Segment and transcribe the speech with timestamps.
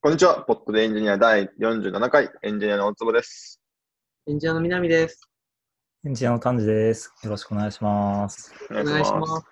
[0.00, 0.44] こんにちは。
[0.44, 3.60] ポッドでエンジニア第47回エンジニアの大坪です。
[4.28, 5.28] エンジニアの南です。
[6.06, 7.12] エンジニアの丹治です。
[7.24, 8.54] よろしくお願いします。
[8.70, 9.18] お願いしお願いしま。
[9.18, 9.46] ますす。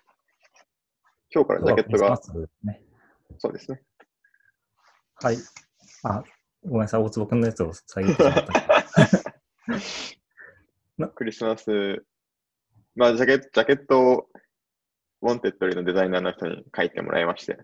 [1.34, 2.82] 今日からジャケットが、そうですね。
[3.38, 3.82] そうですね。
[5.16, 5.36] はい。
[6.04, 6.22] あ、
[6.62, 7.02] ごめんなさい。
[7.02, 8.44] 大坪君のやつを遮ってしまっ
[11.00, 11.08] た。
[11.08, 12.04] クリスマス、
[12.94, 14.28] まあ、ジャケット、ジャケットを、
[15.22, 17.58] Wantedly のデザイナーの人に書いてもらいまして。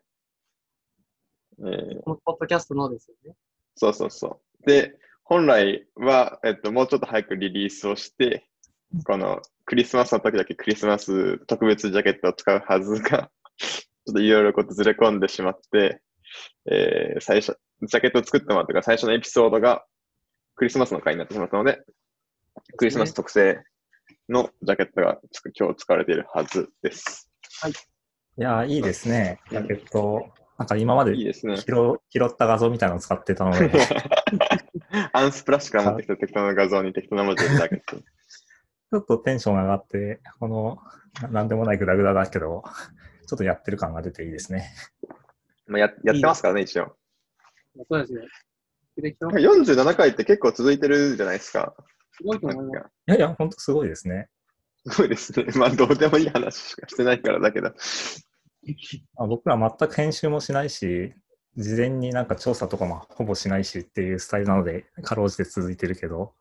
[1.61, 3.35] えーこのポッドキャストのですよね。
[3.77, 4.67] そうそうそう。
[4.67, 8.49] で、本来は、えっと、もうちょっと早くリリースをして、
[9.05, 16.03] このクリスマスの時だけクリスマス特別ジャケットを使うはずが、 ちょっといろいろことずれ込んでしまって、
[16.71, 19.85] えー最初、ジャケットを作ってもらったから最初のエピソードが
[20.57, 21.83] クリスマスの回になってしまったので、
[22.77, 23.63] クリスマス特製
[24.29, 27.31] のジャケットがつく今日使われているはずです。
[28.39, 29.41] いやー、いいですね。
[29.51, 30.42] ジャケット。
[30.63, 31.57] なんか今までいいですね。
[31.57, 31.65] 拾
[32.09, 33.75] 拾った画像みたいなのを使ってたので、ち
[35.13, 37.97] アンスプラッシュから持ってきた適当な画像に適当な文字でジャケット。
[38.95, 40.79] ょっとテンションが上がって、この、
[41.21, 42.63] ななんでもないグダグダだけど、
[43.27, 44.71] ちょっとやってる感が出ていいですね。
[45.67, 46.97] まあ、ややってますからね、一応。
[47.89, 48.21] そうですね。
[48.99, 51.75] できてます47回って結構続いてるじゃないですか。
[52.13, 52.83] すごいと思います。
[52.83, 54.29] かいやいや、ほんとすごいですね。
[54.87, 55.47] すごいですね。
[55.57, 57.73] まあ、どうでもいい話しかしてないからだけど。
[59.17, 61.15] あ僕ら全く編集もしないし、
[61.57, 66.35] 事前になんか調査とかもほぼしないしっていうスタイルなので、かろうじて続いてるけど、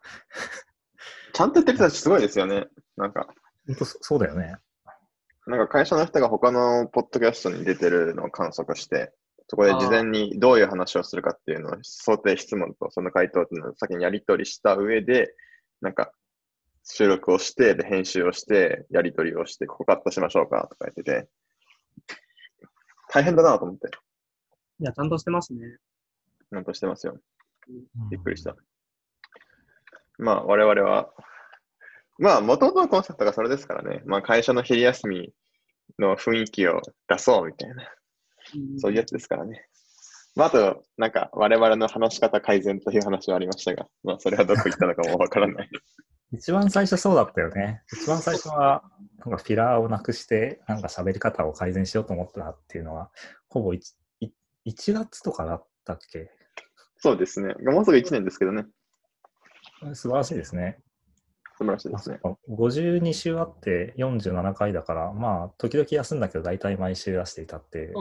[1.34, 2.68] ちゃんとやってる人たちすごいですよね。
[2.98, 3.28] なんか、
[3.68, 4.56] 本当そそうだよね。
[5.48, 9.12] なんか会社の人が他のポッドキャストに出てるのを観測して、
[9.48, 15.34] そこで事前にどういう話をするかっていうのを想定質問とその回答っていうのを先にやり取りした上で、
[15.82, 16.14] なんか
[16.84, 21.28] 収録をして、で編集をして、やり取りをして、ここカットしましょうかとか言ってて、
[23.14, 23.88] 大変だなと思って、
[24.80, 25.78] いや、ちゃんとしてますね。
[26.50, 27.14] なんとしてますよ。
[27.14, 28.56] うんびっくりした。
[30.18, 31.10] まあ、我々は、
[32.18, 34.02] まあ、元々のコンセプトがそれですからね。
[34.06, 35.34] まあ、会社の昼休み
[36.00, 37.76] の雰囲気を出そうみたいな、
[38.56, 39.68] うんそういうやつですからね。
[40.36, 45.70] まあ、あと、なんか、我々の話し方改善という話はありましたが、まあ、それはどこ行ったのかもわからない。
[46.34, 47.84] 一番最初そうだったよね。
[47.92, 48.84] 一番最初は、
[49.20, 53.12] なんかフィラーをなくして、なんか喋り方を改善しようと思ったっていうのは、
[53.50, 53.80] ほぼ 1,
[54.66, 56.32] 1月とかだったっけ？
[56.98, 57.54] そうですね。
[57.66, 58.66] もうすぐ1年ですけどね。
[59.94, 60.80] 素晴らしいですね。
[61.58, 62.20] 素晴らしいですね。
[62.50, 67.92] 52週あって47回だから、まあ、時々休んだけど、大体毎週出していたって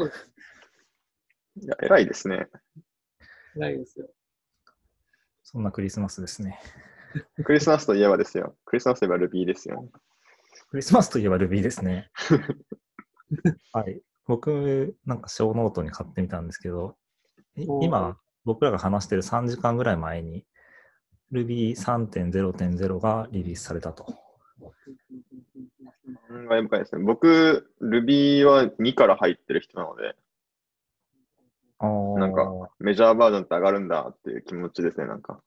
[1.56, 2.46] いや、偉いですね。
[3.56, 4.08] ないですよ。
[5.42, 6.60] そんなクリスマスですね。
[7.44, 8.56] クリスマスといえばですよ。
[8.64, 9.90] クリスマスといえば Ruby ですよ。
[10.70, 12.10] クリスマスといえば Ruby ですね。
[13.72, 14.00] はい。
[14.26, 16.96] 僕、なんかショーノートに書いてみたんですけど、
[17.56, 20.46] 今、僕らが話してる3時間ぐらい前に、
[21.32, 24.04] Ruby3.0.0 がリリースされたと。
[26.28, 27.02] 感慨深いですね。
[27.04, 30.14] 僕、Ruby は2から入ってる人なので、
[31.80, 35.40] なんかメジャーバージョンって上がるんだっていう気持ちですね、なんか。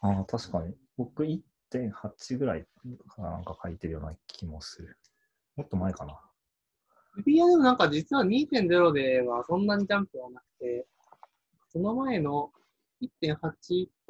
[0.00, 0.74] あー確かに。
[0.96, 2.66] 僕1.8ぐらい
[3.08, 4.98] かなんか書いてるような気もする。
[5.56, 6.20] もっと前かな。
[7.16, 10.86] Ruby はでもなんか実は2.0ではそんなにジャンプはなくて、
[11.68, 12.50] その前の
[13.02, 13.54] 1.8か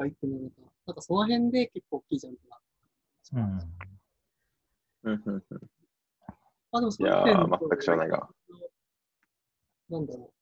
[0.05, 2.59] 1.7か、なんかその辺で結構大きいジャンプが。
[3.33, 3.61] うん。
[5.05, 5.43] うんうんうん
[6.73, 8.29] あ、でもそいやー1.0全く知らないが。
[9.91, 10.33] なんだろ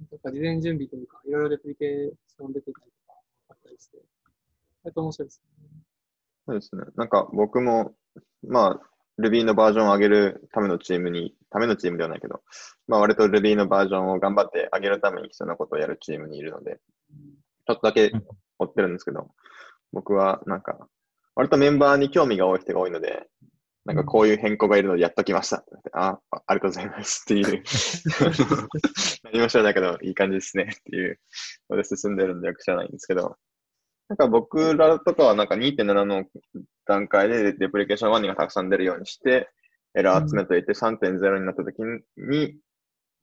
[0.00, 0.02] う。
[0.10, 3.18] なんか事前準備というか、いろいろレプリケーション出てたりとか
[3.50, 3.98] あったりして、
[4.82, 5.66] 割と面白いですね。
[6.46, 6.82] そうですね。
[6.96, 7.94] なんか僕も、
[8.46, 8.80] まあ、
[9.20, 12.40] Ruby のバージョンを上げるためのチームに、ためのチームではないけど、
[12.88, 16.78] まあ割と Ruby のバージョンを頑張って上げるために必要なことをやるチームにいるので、
[17.66, 18.10] ちょっとだけ
[18.58, 19.28] 追ってるんですけど、
[19.92, 20.88] 僕はなんか、
[21.34, 23.26] 割とメンバーに興味が多い人が多いので、
[23.84, 25.90] なんかこういう変更がいるのでやっときましたって言って。
[25.94, 27.62] ああ、ありがとうございますっていう。
[29.24, 31.18] 何も知らないけど、いい感じですねっていう
[31.68, 33.36] ので進んでるんでよく知らないんですけど、
[34.10, 36.24] なんか僕らとかはなんか2.7の
[36.84, 39.48] 段階でレプリケーション1がたくさん出るようにして、
[39.94, 41.78] エラー集めといて3.0になった時
[42.16, 42.56] に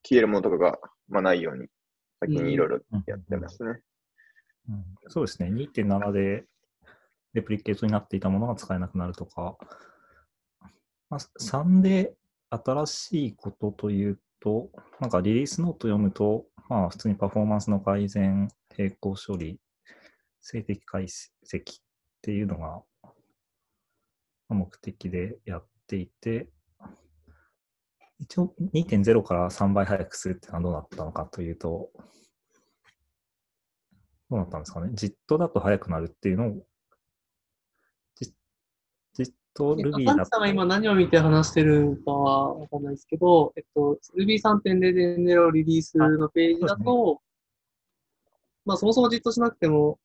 [0.02, 0.80] 消えるものとかが、
[1.10, 1.68] まあ、ないように
[2.22, 3.82] 先にいろいろやってますね。
[5.10, 5.50] そうですね。
[5.50, 6.46] 2.7で
[7.34, 9.58] レプリケートになっていたものが使えなくなるとか、
[11.10, 12.16] まあ、3で
[12.50, 14.70] 新しいことというと、
[15.02, 18.48] なんかリリースノート読むと、まあ普通にパフォーマンスの改善、
[18.78, 19.60] 並行処理、
[20.50, 21.84] 静的解析っ
[22.22, 22.82] ていうのが
[24.48, 26.48] 目的でやっていて、
[28.20, 31.90] 一応2.0から3倍速くするってのはどうなったのかというと、
[34.30, 34.92] どうなったんですかね。
[34.94, 36.66] JIT だと速くなるっていうのを、
[39.18, 47.22] JIT、Ruby だとさんは今何を見て話してるかはわかんないですけど、えっと、Ruby3.0.0 リリースのページだと、
[48.64, 50.00] まあそもそもじっとしなくても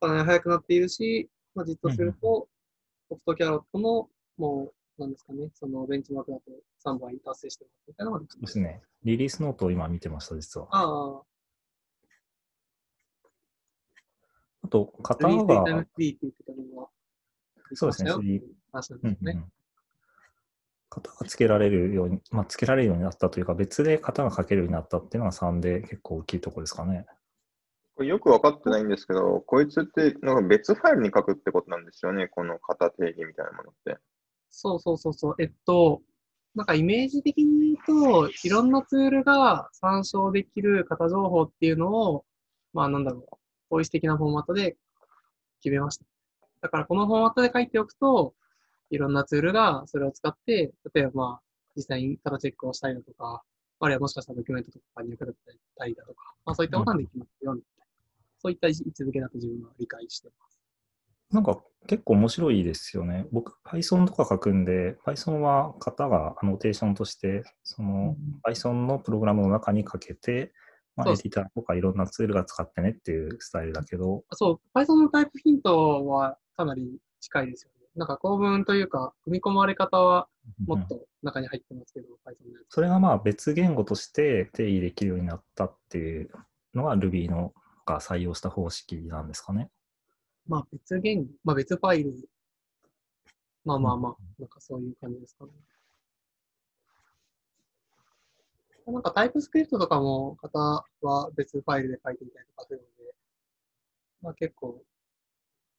[0.00, 2.48] かなり速くなっているし、まあじっとすると、
[3.08, 4.08] ソフトキャロットの
[4.38, 6.42] もう、なんですかね、そのベンチマークだと
[6.84, 8.52] 3倍達成してますみたいなのができます。
[8.52, 8.82] そうですね。
[9.04, 10.68] リリースノートを今見てました、実は。
[10.70, 11.22] ああ、
[14.62, 16.88] あと、型がム、フリーって言ってたのは、
[17.74, 19.32] そうですねできましたよっていう話なんうんですね。
[19.36, 19.52] うん
[20.90, 27.06] 型がつけられるように、まあ、つけられるようになったというか、別で型が書けるようになったっていうのが3で結構大きいところですかね。
[28.00, 33.98] これよく分かってないんですけど、こいつってなんか別ファイルに書くってことなんですよね、この型定義みたいなものって。
[34.48, 35.34] そうそうそうそう。
[35.38, 36.00] えっと、
[36.54, 42.24] なんかイメージ的に言うと、いろんなツールが参照できる型情報っていうのを、
[42.72, 43.36] まあなんだろう、
[43.68, 44.78] 統一的なフォーマットで
[45.62, 46.06] 決めました。
[46.62, 48.32] だからこのフォーマットで書いておくと、
[48.88, 51.42] いろんなツールがそれを使って、例えばまあ、
[51.76, 53.42] 実際に型チェックをしたりだとか、
[53.78, 57.79] あるいはもしかしたらドキュメントとかに役立ったりだとか、まあそういったことができますよ、みたい。
[58.40, 60.58] そういった位置づけだと自分は理解してます。
[61.30, 63.26] なんか結構面白いですよね。
[63.30, 68.16] 僕、Python とか書くんで、Python は型がアノテーションとして、その
[68.46, 70.52] Python のプログラムの中にかけて、
[70.96, 77.86] まあ、エディターとかいろんなツールが使ってねっていうスタイルだけど、そう、Python のタイプヒントはかなり近いですよね。
[77.96, 80.28] なんか構文というか、組み込まれ方は
[80.66, 82.74] もっと中に入ってますけど、Python のやつ。
[82.74, 86.30] それがまあ別言語として定義できるようになったっていう
[86.74, 87.52] のが Ruby の
[87.86, 89.70] が採用した方式なんですかね？
[90.46, 92.12] まあ別言語、まあ別ファイル。
[93.64, 95.50] まあまあまあ、なんかそういう感じですかね。
[98.86, 100.58] なんかタイプスクリプトとかも型
[101.02, 103.14] は別ファイルで書いていたりとかするので、
[104.22, 104.82] まあ結構、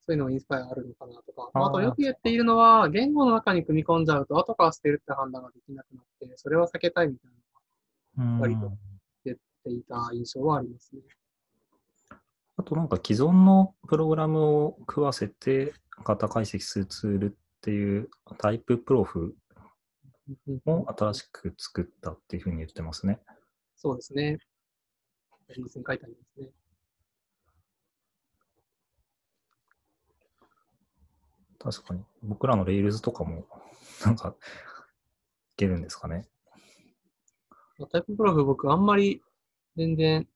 [0.06, 1.50] そういうのもインスパイアあるのかなとか。
[1.52, 7.30] まあ、あとよく言っているのは、言語の中に組み込んじゃうと、後から捨てるって判断ができなくなって、それは避けたいみたい
[8.16, 8.72] なうん割と
[9.24, 11.02] 言っていた印象はありますね。
[12.56, 15.72] あとなんか既存のプログラムを食わせて
[16.04, 19.34] 型解析するツールっていうタイププロフ
[20.64, 23.20] も新しく作ったっていうふうに言ってますね。
[23.76, 24.38] そうですね。
[25.56, 26.50] リースに書いてありますね。
[31.58, 32.04] 確かに。
[32.22, 33.46] 僕らの Rails とかも
[34.04, 36.26] なんかいけるんですかね。
[37.78, 39.22] まあタイププロフ僕あんまり
[39.76, 40.28] 全然、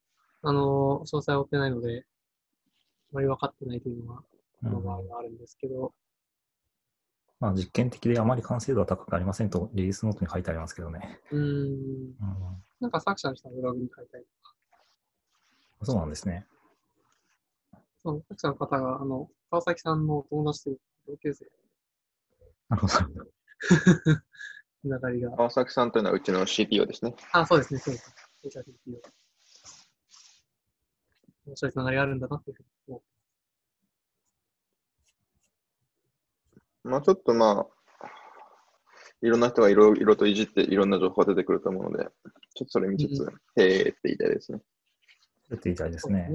[0.48, 2.04] あのー詳細を追ってないので、
[3.10, 5.92] あまり分かってないというのが、この場合はあるんですけど、
[7.40, 11.18] まあ実験的であまり完成度は高くありませんと Rails ノートに書いてありますけどね。
[11.32, 12.16] うーん、うん
[12.78, 14.54] なんか作者の人のブログに書いたりとか、
[15.82, 16.46] そうなんですね。
[18.04, 21.46] その作者の方が、あの、川崎さんの友達というか同級生、
[22.68, 22.94] なるほど。
[24.82, 25.30] つながりが。
[25.30, 27.16] 川崎さんというのはうちの CTO ですね。
[27.32, 28.14] あ、そうですね、そうです。
[28.58, 28.62] を。
[31.46, 33.16] 面白いつながりがあるんだなっていうふうに思って
[36.84, 38.06] まあちょっとまあ、
[39.22, 42.10] いろんな人がいろいろといじっていろんな情報が出てくると思うので、ちょっ
[42.58, 44.60] とそれ見つつ、うへーって言いたいですね。
[45.50, 46.28] やってみたいですね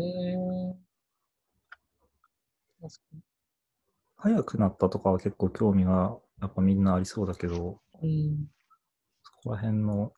[4.18, 8.48] 早くなったとかは結構興味がやっぱみんなありそうだけど、うん。
[9.24, 10.14] そこら辺の、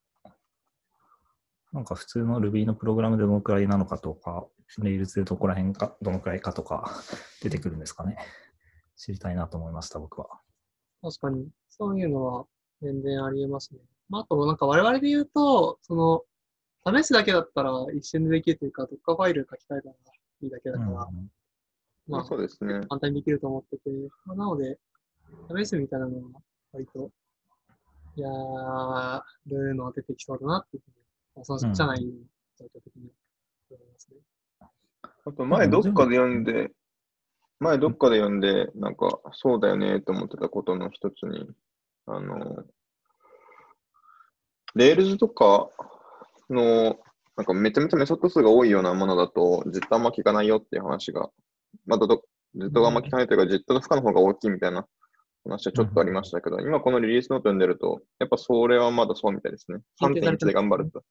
[1.72, 4.46] なんか普通の Ruby のプログラムでどのくらいなのかとか、
[4.82, 6.92] Rails でどこら辺か、どのくらいかとか
[7.42, 8.18] 出てくるんですかね。
[8.96, 10.42] 知りたいなと思いました、僕は。
[11.02, 12.48] 確かに、そういうのは
[12.82, 13.82] 全然ありえますね。
[14.10, 16.24] まあ、あと、なんか我々で言うと、その、
[16.86, 19.96] 試すだけだったら一瞬でできるというか、どっかファイル書き換えたら
[20.42, 21.08] いいだけだから、うんま
[22.08, 22.82] まあ、あそうですね。
[22.90, 23.90] 簡単にできると思ってて、
[24.26, 24.80] まあ、なので、
[25.56, 26.42] 試すみたいなのは
[26.74, 27.12] 割と、
[28.16, 30.96] いやー、るのは出てきそうだなっていうふうに、
[31.36, 32.12] まあその社内の
[32.60, 33.12] 状況的に
[33.72, 34.18] 思いますね。
[35.26, 36.72] あと前どっかで読んで、
[37.60, 41.48] 前どっかで読んで、なんかそうだよねと思ってたことの一つに、
[42.08, 42.66] あの、
[44.76, 45.70] Rails とか
[46.50, 46.98] の、
[47.38, 51.30] なんかめちゃめちゃメソッド数が多いようなものだと、 JIT とあんま効かないよっていう話が、
[51.86, 54.86] またど、実とがあんま聞かないというか、実との負荷の方が大きいみたいな
[55.46, 59.80] 話はちょっとありましたけど、今このリリースノート読んでると、やっぱそれはまだそうみたいですね。
[60.02, 61.04] 3.1で頑張ると。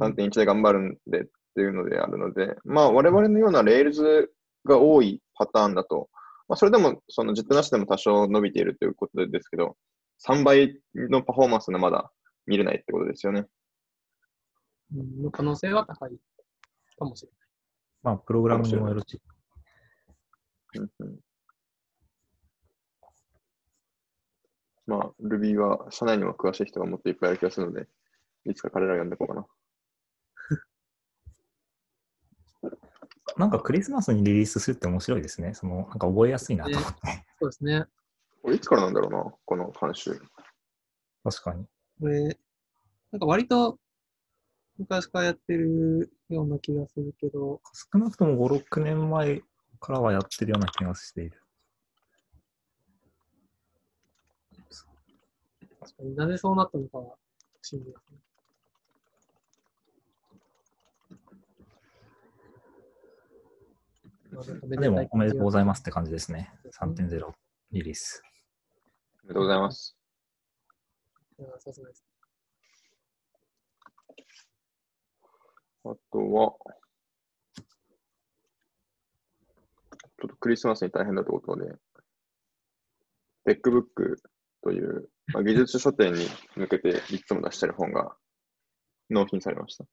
[0.00, 1.24] 3.1で頑張るんでっ
[1.54, 4.26] ていうのであるので、まあ我々のような Rails
[4.64, 6.08] が多いパターンだと、
[6.48, 9.76] まあそれでもその実なしでも多少伸びているということですけど、
[10.26, 12.10] 3倍のパフォーマンスがまだ
[12.46, 13.46] 見れないってことですよね。
[14.94, 16.10] うん、の可能性は高い
[16.98, 17.32] かもしれ
[18.02, 19.18] まあ、プログラムにもよるし、
[20.74, 21.18] うんうん
[24.86, 27.86] まあ、Ruby は社内にも詳しい人がもっといっぱいいる気がするので、
[28.44, 29.46] いつか彼らを呼んでいこうかな。
[33.36, 35.54] なんかクリスマスにリリースするって面白いですね。
[35.54, 37.00] その、なんか覚えやすいなと思って。
[37.40, 37.84] そうですね。
[38.42, 40.20] これいつからなんだろうな、この慣習。
[41.24, 41.66] 確かに。
[42.00, 42.38] これ、
[43.10, 43.78] なんか割と
[44.78, 47.60] 昔からやってるような気がするけど、
[47.92, 49.40] 少なくとも5、6年前
[49.80, 51.40] からはやってるような気がしている。
[55.80, 57.08] 確かになぜそうなったのかは不
[57.72, 58.18] 思議ですね。
[64.80, 66.52] でも、おめでとうございまますって感じですね。
[66.72, 67.32] 3.0
[67.72, 68.22] リリース。
[69.24, 69.96] おめでとうございます。
[75.86, 76.54] あとは、
[80.00, 81.74] ちょっとクリスマスに大変だということで、
[83.44, 84.22] Tech Book
[84.62, 86.26] という、まあ、技術書典に
[86.56, 88.16] 向けていつも出してる本が
[89.10, 89.84] 納品されました。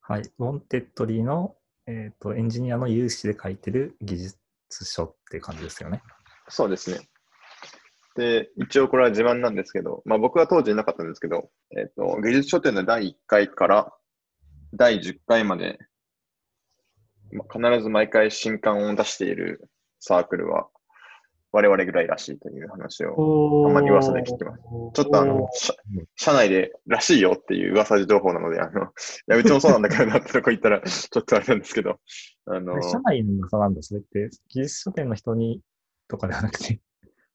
[0.00, 0.22] はい。
[0.22, 1.54] Wantedly の、
[1.90, 4.36] えー、とエンジニアの有志で書いてる技術
[4.84, 6.02] 書っていう感じですよね。
[6.48, 7.08] そうですね。
[8.14, 13.92] で、一応これは自慢なんですけど、まあ僕は当時なかったんですけど、えっ、と、技術書店の第1回から
[14.74, 15.78] 第10回まで、
[17.32, 20.68] まあ、必ず毎回新刊を出しているサークルは
[21.52, 23.14] 我々ぐらいらしいという話を、
[23.64, 24.62] おたまに噂で聞きます。
[24.94, 25.74] ちょっとあの、社
[26.16, 28.84] 社内でらしいよっていう噂情報なので、あの、い
[29.28, 31.98] や、うちもそうなんだけどなってとこ言ったら、 ちょっとあれなんですけど、
[32.46, 35.62] あの、社内の噂なんだ、それって、技術書店の人に
[36.08, 36.80] とかではなくて、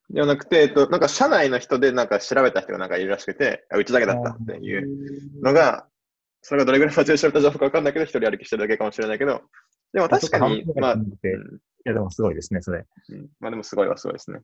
[0.09, 5.87] ではなくて、えっと、なんか社内の人でなんか調べた人がなんかいるらしくて、あうちだけだったっていうのが、
[6.41, 9.41] それがどれぐらい間違え調べた情報かわかんないけど、一人歩きしてるだけかもしれないけど、
[9.93, 10.95] でも確かにまあ、
[11.85, 12.85] や、でもすごいですね、それ。
[13.09, 14.39] うんまあでもすごいはすごいですね。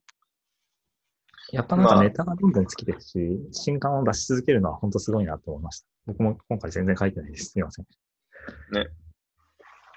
[1.52, 5.88] やっぱなんまあかネタがどんどん尽きてるし、新刊を出し続けるのは本当すごいなと思いました。
[6.06, 7.52] 僕も今回全然書いてないです。
[7.52, 7.86] すみません。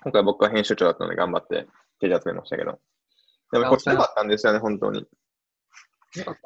[0.04, 1.68] 今回僕は編集長だったので頑張って
[2.00, 2.80] 手で集めましたけど。
[3.52, 5.06] でもこっちなかったんですよね、本当に。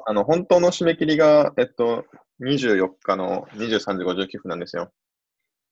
[0.05, 2.05] あの、本当の締め切りが、えっと、
[2.41, 4.91] 24日の23時59分なんですよ。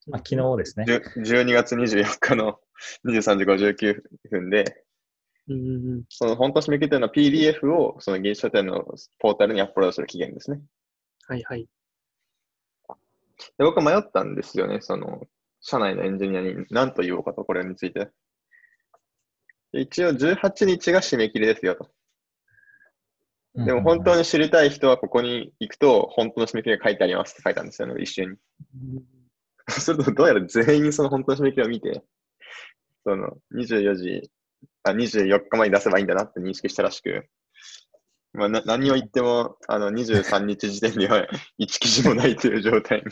[0.08, 0.86] まあ、昨日ですね。
[0.88, 2.60] 10 12月24日の
[3.06, 4.85] 23時59分で。
[6.10, 8.84] その本当締め切りというのは PDF をその技術書店の
[9.20, 10.60] ポータルにアップロードする期限ですね。
[11.28, 11.68] はいはい。
[13.58, 15.22] で僕は迷ったんですよね、その、
[15.62, 18.10] 社内のエンジニアに何と言おうかと、これについて。
[19.72, 21.90] で一応18日が締め切りですよと。
[23.56, 28.30] でも本当に知りたい人はここに行くと、本当の締め切りが書いてありますって書いたんですよね、一緒に。
[28.30, 28.38] うん
[29.70, 32.04] すると、どうやら全員その本当の締め切りを見て、
[33.04, 34.32] その24時、
[34.84, 37.28] あ、24日まで出せばいいんだなって認識したらしく、
[38.34, 41.28] まあ、な何を言っても、あの、23日時点では
[41.60, 43.06] 1記事もないという状態に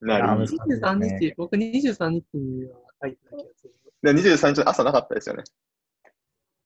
[0.00, 3.74] なあり、23日、僕23日には書いてた気がする。
[4.02, 5.44] で23日の朝なかったですよね。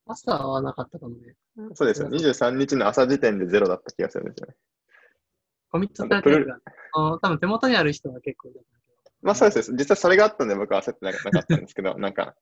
[0.07, 1.35] 朝はなかったかもね。
[1.75, 2.09] そうですよ。
[2.09, 4.55] 23日の朝時点でゼロだった気がするんですよね。
[5.71, 6.59] コミットされたやつが、
[6.95, 8.80] あの多分手元にある人は結構だけど。
[9.23, 9.73] まあそうです。
[9.73, 12.35] 実際それがあったんで僕は焦ってなかったんですけど、 なんか、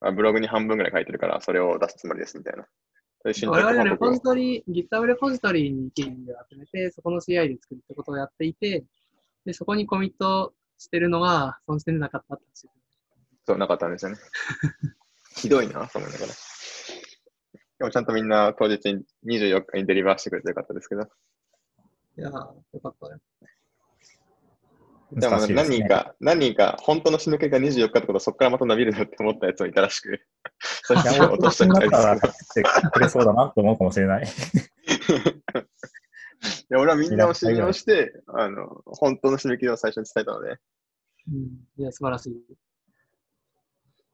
[0.00, 2.66] あブログに半分ぐらい書いてるから、それを出すつもりですみたいな。
[3.24, 8.84] 我々のレポジトリ、GitHub レポジトリに記事を集めて、そこの CI で作るってことをやっていて、
[9.46, 12.68] で、そこにコミットしてるのが、その時点でなかったって話
[13.46, 14.18] そう、なかったんですよね。
[15.36, 16.26] ひどいな、そのだから。
[17.78, 21.02] でもちゃんとみんな当日に24日にデリバーしてくれてよかったですけど。
[21.02, 21.06] い
[22.20, 23.20] やー、よかったね。
[25.14, 30.20] でも何人か、何人か、本当の死ぬ気が24日ってことはそこからまた伸びるなって思ったやつもいたらしく、
[30.60, 32.68] そしいや、て落としたくないだったらですけど。
[32.70, 34.24] 書いてくれそうだなと思うかもしれない。
[36.44, 40.58] いや俺はみんなを信用して、あの、本当の締め切りを最初に伝えたので、
[41.28, 41.36] うん。
[41.78, 42.34] いや、素晴らしい。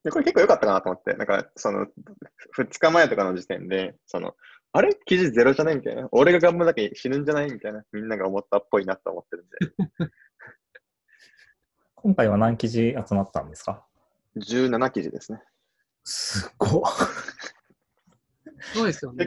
[0.03, 1.87] でこれ結構良かったかなと思って、なんか、その、
[2.59, 4.35] 2日前とかの時点で、その、
[4.73, 4.97] あれ？
[5.05, 6.09] 記事ゼロじゃないみたいな。
[6.13, 7.83] 俺が頑張らなきゃ死ぬんじゃないみたいな。
[7.93, 10.13] みんなが思ったっぽいなと思ってるんで。
[12.03, 13.85] 今回は何記事集まったんですか
[14.39, 15.43] ？17記事ですね。
[16.05, 16.83] すごっ。
[18.61, 19.27] すごいですよね。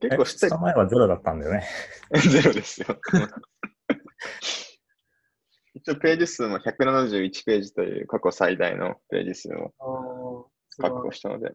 [0.00, 1.66] 結構して2日前はゼロだったんだよね。
[2.30, 2.86] ゼロですよ。
[5.74, 9.48] 一応ページ数も171ページという過去最大のページ数
[9.80, 11.52] を確保したので。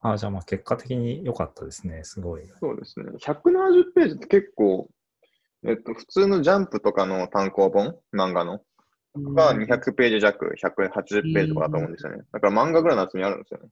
[0.00, 2.04] ああ、じゃあまあ結果的に良かったですね。
[2.04, 2.48] すごい。
[2.60, 3.06] そうですね。
[3.20, 4.88] 170ページって結構、
[5.64, 8.60] えっと、普通のジャンプとかの単行本、漫画の、
[9.34, 12.22] が200ページ弱、180ページとかだと思うんですよね。
[12.32, 13.68] だから漫画ぐらいの厚みあるんですよね。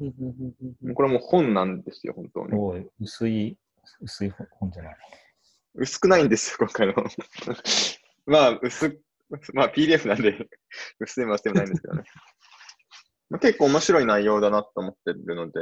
[0.00, 2.54] うんうんうんうんうんこれもう本なんですよ、本当に。
[2.54, 3.58] おい、薄い、
[4.00, 4.96] 薄い本じゃない。
[5.74, 7.04] 薄くないんですよ、今回の本。
[8.26, 9.00] まあ、薄、
[9.54, 10.48] まあ PDF なんで
[10.98, 12.04] 薄いも厚いもないんですけどね。
[13.30, 15.60] まあ結構面白い内容だなと思ってるので、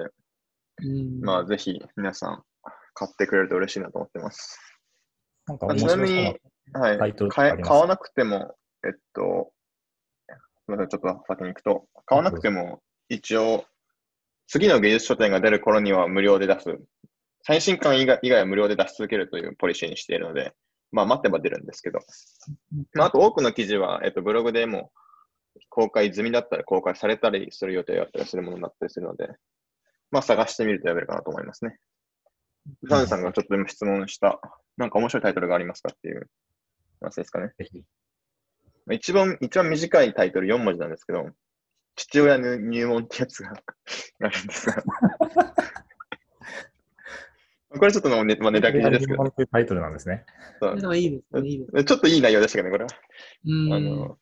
[0.83, 2.45] うんまあぜひ皆さん
[2.95, 4.59] 買ってくれると嬉しいなと思ってます。
[5.47, 6.41] なんかまあ面白そうなちなみに
[6.73, 7.15] はい。
[7.15, 9.53] 買わなくても、えっと、
[10.67, 13.65] ません、ちょっと先に行くと、買わなくても、一応、
[14.47, 16.79] 次の技術書店が出る頃には無料で出す。
[17.43, 20.55] 最新刊以外以外は無料で出し続けるというポリシーにしているので、
[20.91, 22.01] まあ待てば出るんですけど、
[22.95, 24.91] まあ、あと多くの記事は、えっと、ブログでも
[25.69, 29.29] 公開済みだったり公開されたりする予定だったりするものだったりするので、
[30.11, 31.79] まあ探してみると読めるかなと思いますね。
[32.85, 34.41] ザンさんがちょっと今質問した、
[34.77, 36.29] なんか面白いタイトルがありますかっていう
[37.01, 37.53] 話ですかね。
[37.59, 37.83] ぜひ。
[38.95, 41.31] 一番、一番短いタイトル4文字なんですけど、
[41.97, 43.53] 父親の入門ってやつが
[44.23, 44.83] あるんですが。
[47.71, 50.25] これちょっとのネ,、まあ、ネタ記事ですけど、タイトルなんですね。
[50.97, 51.85] いいですね、いいですね。
[51.85, 52.91] ちょっといい内容でしたけどね、これは。
[53.45, 53.73] うん。
[53.75, 54.19] あの、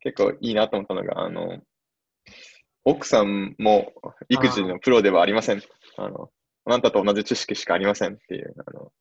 [0.00, 1.62] 結構いいなと思ったのが、あの、
[2.84, 3.92] 奥さんも
[4.28, 5.62] 育児のプロではありません。
[5.96, 6.30] あの、
[6.64, 8.92] あなたと同じ知識しかありませんっていう、あの、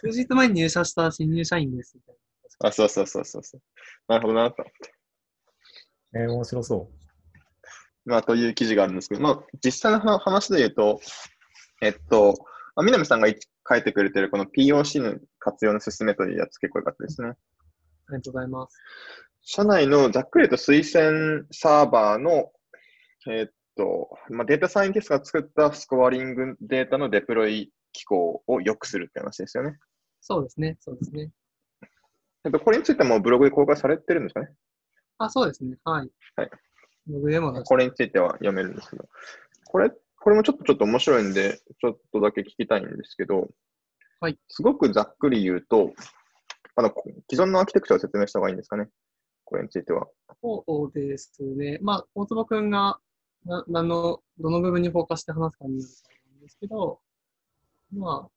[0.00, 2.16] 数日前に入社した新入社員ですみたい
[2.60, 3.60] あ、そうそうそうそうそう。
[4.08, 4.64] なるほどなと。
[6.14, 6.90] えー、面白そ
[8.04, 11.00] まあ、という記事があるんですけど、まあ、実際の話話で言うと、
[11.82, 12.34] えっと、
[12.74, 13.36] まあ、南さんがい
[13.68, 17.28] 書いてくれてるこの POC の活用の勧めというやつ結構良かったですね。
[17.28, 17.32] な。
[17.32, 17.36] あ
[18.10, 18.78] りがとうございます。
[19.42, 22.50] 社内のざっくりと推薦サーバーの、
[23.28, 29.76] えっと、まあ、データサイエンティストが作ったスコアリングデータのデプロイ機構を良くするって話ですよね。
[30.20, 31.30] そうですね、そうですね。
[32.44, 34.48] えっと、これについてもブログで公開されてるんですかね？
[35.18, 36.10] あ、そうですね、はい。
[36.36, 36.50] はい。
[37.06, 39.08] ブログでもこれについては読めるんですけど、
[39.66, 43.48] これ、これもちょっとちょっと面白いんで、ちょっとだけ聞きたいんですけど、
[44.20, 44.38] はい。
[44.48, 45.92] すごくざっくり言うと、
[46.76, 46.92] あの、
[47.30, 48.88] 既存のアーキテクチャを説明した方がいいんですかね？
[49.44, 50.06] これについては。
[50.42, 51.78] そうですね。
[51.82, 52.98] まあ、大坪くんが、
[53.44, 57.00] な、なの、どの部分にフォーカスして話すかによるんですけど、
[57.92, 58.30] まあ、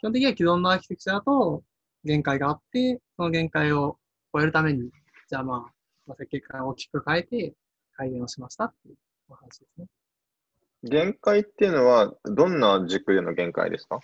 [0.00, 1.62] 基本的には既存のアーキテクチャだと
[2.06, 3.98] 限界があって、その限界を
[4.32, 4.90] 超えるために、
[5.28, 5.58] じゃあまあ、
[6.06, 7.54] まあ、設計から大きく変えて
[7.96, 8.96] 改善をしましたっていう
[9.28, 9.86] お話ですね。
[10.84, 14.00] 限界っていうのは、どんな軸での限界ですか？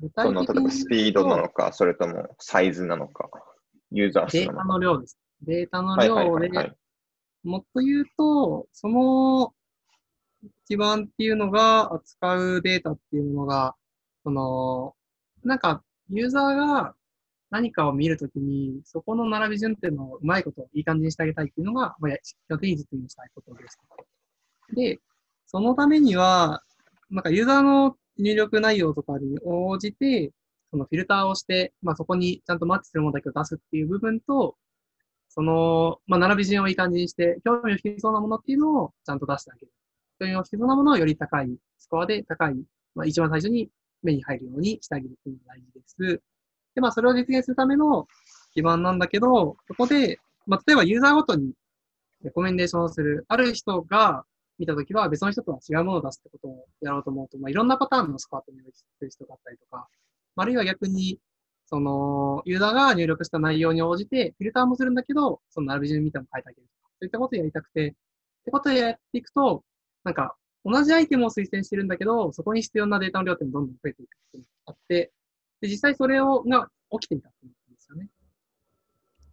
[0.00, 3.30] 具その、例えばスピードなのか、それともサイズなのか、
[3.90, 5.18] ユーザー数データなの量です。
[5.42, 6.76] データのはいはい量はいはいで、
[7.44, 9.54] もっと言うと、その
[10.66, 13.74] 基盤っていうのが扱うデータっていうものが、
[14.24, 14.94] その、
[15.42, 16.94] なんか、ユーザーが
[17.54, 23.78] 何かを見るときに、そこの並び順っていうのをうまいこと、いい感じにしてあげたいっていうのが、まあ、基本的に実現したいことです。
[24.74, 24.98] で、
[25.46, 26.64] そのためには、
[27.10, 30.32] なんかユーザーの入力内容とかに応じて、
[30.72, 34.56] そのフィルターをして、まあそこにちゃんとマッチするものだけを出すっていう部分と、
[35.28, 39.72] その、まあ並び順をいい感じにして、興味を引きそうなものっていうのをちゃんと出してあげる。
[40.18, 42.56] 興味を引きそうなものをより高いスコアで高い、
[42.96, 43.70] まあ一番最初に
[44.02, 46.22] 目に入るようにしてあげるっていうのが大事です。
[46.74, 48.06] で、まあそれを実現するための
[48.52, 51.52] 基盤なんだけど、そこで、まあ例えばユーザーごとに
[52.22, 53.24] レコメンデーションをする。
[53.28, 54.24] ある人が
[54.58, 59.88] 見たときは別の人とは違うものを出すってことをやろうと思うと、まあ、いろんなパターンのスコアって入力する人があったりとか、
[60.36, 61.18] あるいは逆に、
[61.66, 67.92] その、ユーザーが入力した内容に応じて、フィルターもするんだけど、その並び順みたいなのを変えてあげるとか、そういったことをやりたくて、っ
[68.44, 69.64] てことをやっていくと、
[70.04, 75.12] なんか、同じアイテムを推薦してるんだけど、そこに必要なデータの量ってどんどん増えていくっていうのがあって、
[75.64, 78.08] で、実際それを、が起きていたってことですよね。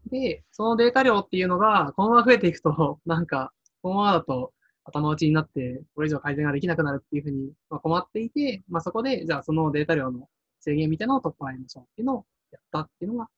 [0.09, 4.53] で、そのデータ量っていうのが、このまま増えていくと、 なんか、このままだと
[4.85, 10.29] 頭打ちになって、これ以上改善ができなくなるっていうふうに、まあ、困っていて、まあ、そこで、じゃあそのデータ量の
[10.61, 13.29] 制限みたいなのを取っ払いましょうっていうのをやったっていうのが、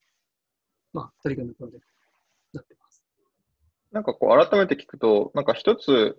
[0.92, 1.93] まあ、取り組んだプロジェクト。
[3.94, 6.18] なんかこう、改めて聞くと、なんか一つ、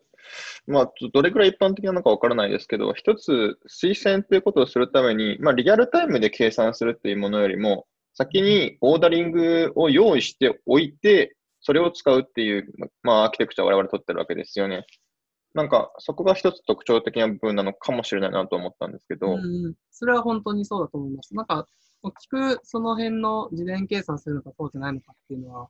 [0.65, 12.71] まあ、どれくらい一般的なのかわからないですけど、一つ推薦ということをするために、まあ、リアルタイムで計算するっていうものよりも、先にオーダリングを用意しておいて、それを使うっていう、
[13.03, 14.85] まあ、アーキテクチャを我々取ってるわけですよね。
[15.53, 21.35] なんか、そこが一つ特徴的な部分なのかもしれないなと思ったんですけど、うん、それは本当にそうだと思います。
[21.35, 21.67] なんか、
[22.03, 25.69] 大きくその辺の事前計算するのかそうじゃないのかっていうのは、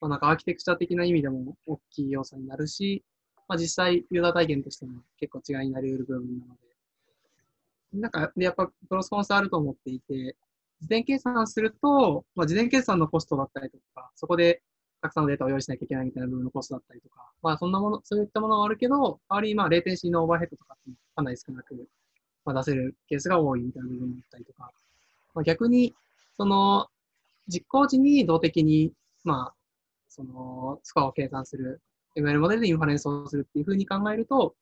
[0.00, 3.02] まあ、なんかアーキテクチャ的な意味でも大きい要素になるし、
[3.48, 10.36] まあ、実際ユーザー体験としても結構違いになり得る部分なので、なんか、やっぱプロスポンスあると思っていて、
[10.80, 14.62] 事前計算すると、まあ、事前計算のコストだったりとか、そこで
[15.00, 21.88] たくさんのデータを用意しなきゃいけないみたいな部分のコストだったりとか、まあそんなもの、そういったものはあるけど、代わりにまあレーテンシーのオーバーヘッドとかってかなり少なく、
[22.44, 24.70] まあ、出せるケースが多いみたいな部分だったりとか、
[25.34, 25.94] まあ、逆に、
[26.36, 26.88] その、
[27.48, 28.92] 実行時に動的に、
[29.24, 29.54] まあ、
[30.16, 31.80] その、スコアを計算する、
[32.16, 34.54] ML モデルでインファレンスをするっていうふうに考えると、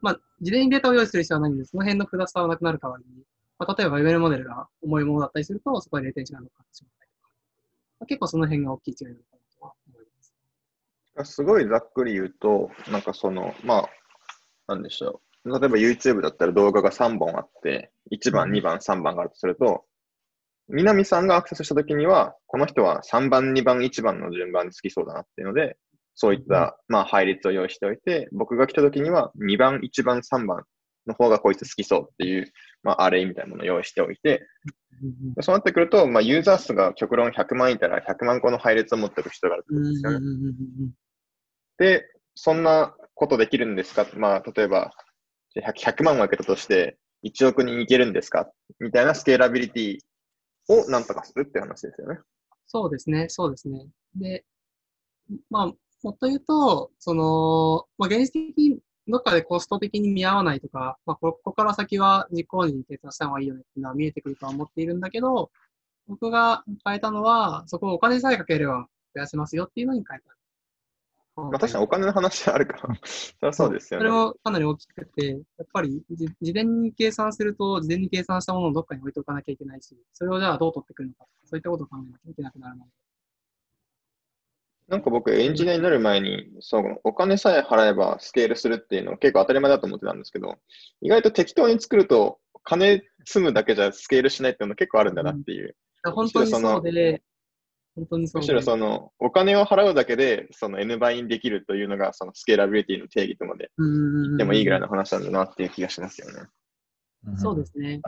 [0.00, 1.70] まあ、事前にデータを用意する必要はないんです。
[1.70, 3.22] その辺の複雑さはなくなる代わりに、
[3.58, 7.30] まあ、例えば ML モデルが重いものだったりすると、そこでレーテンシーが乗っかってしまったりとか、
[8.00, 10.04] まあ、結構その辺が大きい違いなのかなとは思い
[11.16, 11.32] ます。
[11.32, 13.88] すごいざっくり言うと、なんかその、まあ、
[14.66, 15.50] なんでしょう。
[15.50, 19.84] 例えば YouTube だったら動画が3本あって、1番、2番、3番があるとすると、
[20.68, 25.76] 南さんがアクセスしたときには、この人は3番、2番、1番の順番で好きそうだなっていうので、
[26.14, 30.64] そういった、まあ、配列を用意しておいて、僕が来たときには2番、1番、3番
[31.06, 32.50] の方がこいつ好きそうっていう、
[32.82, 34.46] まあ、アレイみたいなものを用意しておいて、
[35.40, 40.26] そうなってくると、まあ、ユーザー数が極論100万いたら100万個の配列を持っておく人があるってことですよね。
[41.78, 44.06] で、そんなことできるんですか？
[44.16, 44.92] まあ、例えば、
[45.54, 48.50] 100, 100万を開けたとして、1億人いけるんですか？
[48.80, 49.98] みたいなスケーラビリティ
[50.68, 52.18] をなんとかするって話ですよね。
[52.66, 53.86] そうですね、そうですね。
[54.14, 54.44] で、
[55.50, 55.66] まあ、
[56.02, 65.50] もっと言うと、その、まあ、現実的にどっかでコスト的に見合わないとか、まあ、ここから先は実行時に計算した方がいいよねっていうのは見えてくるとは思っているんだけど、
[66.08, 70.36] 僕が変えたのは、そこをお金さえかければ増やせますよっていうのに変えた。
[71.36, 74.06] まあ、確かにお金の話あるから、 そりゃそうですよね。
[74.08, 82.90] それもかなり大きくて、やっぱりじ事前に計算すると、事前に計算したものをどっかに置いておかなきゃいけないし、それをじゃあどう取ってくるのか、そういったことを考えなきゃいけなくなるので。
[84.88, 90.56] なんか僕、エンジニアになる前に、そう、お金さえ払えばスケールするっていうのは結構当たり前だと思ってたんですけど、
[91.02, 95.76] 意外と適当に作ると、金積むだけじゃスケールしないっていうの結構あるんだなっていう。
[96.14, 97.22] 本当にそうで、
[97.96, 103.70] 本当にそうむしろその、お金を払うだけで、その N 倍にできるというのが、そのスケーラビリティの定義とまで、
[104.36, 106.48] でもいいぐらいの話なんだなっていう気がしますよね。
[107.38, 108.00] そうですね。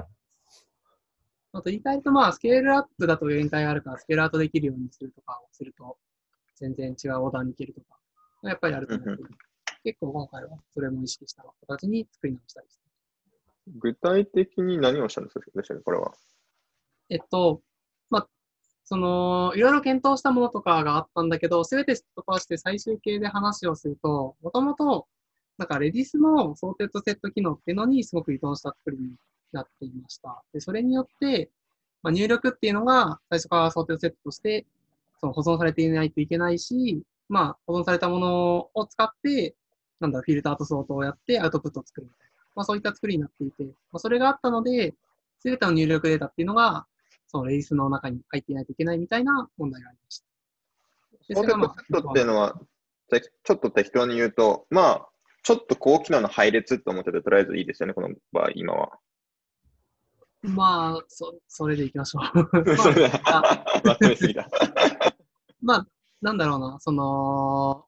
[1.52, 5.96] あと言い換えると、まあ、スケールアップだと限界があるから、スケールアウトできるようにするとかをすると、
[6.56, 7.98] 全然違うオーダーに行けるとか、
[8.42, 9.28] やっぱりあると思うけど、
[9.84, 12.82] 結構今回はそれも意識した形に作り直したりして。
[13.80, 16.12] 具体的に何をしたんですかこれは。
[17.10, 17.67] えっと、まあ、
[18.88, 25.06] その、いろいろ検討したものとかがあったんだけど、すべて飛ばして最終形で話をすると、もともと、
[25.58, 29.10] なんかレディスのソーテッドセット機能っていうのにすごく依存した作りに
[29.52, 30.42] なっていました。
[30.54, 31.50] で、それによって、
[32.02, 34.64] まあ、入力っていうのが最初から sorted set として
[35.20, 39.54] その保存されていないといけないし、まあ、保存されたものを使って、
[40.00, 42.44] なんだ、フィルターとソートをやってアウトプットを作るみたいな。
[42.54, 44.94] まあ、そういった作りになっていて、まあ、それがあったので、
[45.40, 46.86] すべての入力データっていうのが、
[47.28, 50.26] その Redis の中に入っていないといけないみたいな問題がありました。
[51.34, 52.58] sorted set っていうのは、
[53.10, 55.08] ちょっと適当に言うと、まあ、
[55.42, 58.98] ちょっと高機能の配列と思ってて、とりあえずいいですよね、この場合、今は。
[60.42, 62.22] まあ、そ、それでいきましょう。
[62.64, 63.20] まそれだ。
[63.84, 64.48] まとめすぎた。
[65.60, 65.86] まあ、
[66.22, 67.84] なんだろうな、その、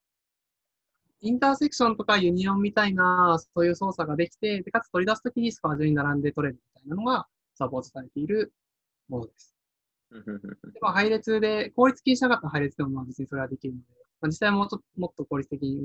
[1.21, 8.53] インターセクションとかユニオンみたいな、そういう操作ができて、でかつ取り出すときにスコア順に並んで取れるみたいなのがサポートされている
[9.11, 9.55] ものです。
[10.11, 13.87] でまあ、配列で、効率気にしなかった配列でもまあ別にそれはできるので、
[14.21, 15.83] まあ、実際もっともっと効率的に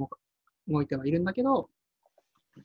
[0.67, 1.23] 動いてはいるん。
[1.23, 1.69] だけど、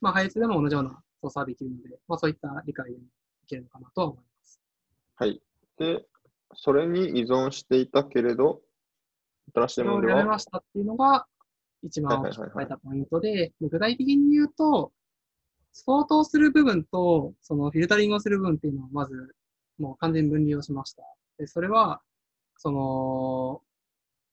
[0.00, 3.00] まあ、配列でも同じような操作はできるので、まあ、そういった理解でい
[3.46, 4.60] けるのかなとは思います。
[5.16, 5.42] はい。
[5.78, 6.06] で、
[6.54, 8.62] それに依存していたけれど、
[9.54, 10.18] 新しいものでは。
[10.18, 11.26] やめましたっていうのが、
[11.82, 14.92] 一番大きく変えたポイントで、具体的に言うと、
[15.72, 19.34] 相当する部分と、そのフィルタリングをする部分っていうのをまず、
[19.80, 21.02] もう完全分離をしました。
[21.38, 22.00] で、それは、
[22.56, 23.62] その、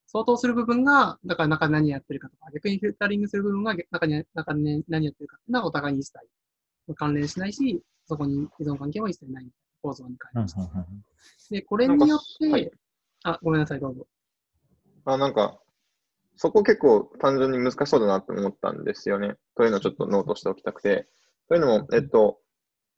[0.08, 9.48] 相当する部分が、だから中で何やってるかとか、逆にフィルタリングする部分が中に中に何やってるかっていうのはお互いに一切関連しないし、そこに依存関係も一切ない
[9.82, 10.62] 構造に変えました。
[11.50, 12.72] で、これによって、はい、
[13.24, 14.08] あ、ごめんなさい、どうぞ。
[15.06, 15.60] あ、なんか、
[16.38, 19.36] そこ結構単純に難しそうだなって思ったんですよね。
[19.56, 21.08] というのをちょっとノートしておきたくて。
[21.50, 22.40] というのも、えっと、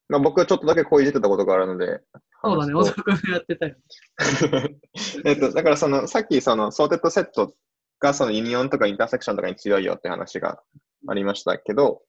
[0.09, 2.01] まあ、僕はちょっとだけこういじってたことがあるので。
[2.41, 3.75] そうだね、遅くやってたよ。
[5.25, 7.53] えっと、だからその、さっきその、 sorted set
[7.99, 10.61] がその union とか intersection とかに強いよって話が
[11.07, 12.01] ありましたけど、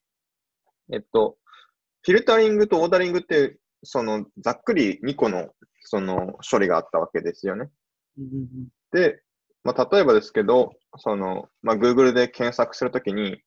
[0.92, 1.36] えっと、
[2.02, 5.50] フィルタリングとオーダリングって、その、ざっくり2個の、
[5.82, 7.70] その、処理があったわけですよね。
[8.92, 9.22] で、
[9.64, 13.42] まあ、例えばですけど、その、まあ、Google で検索するときに、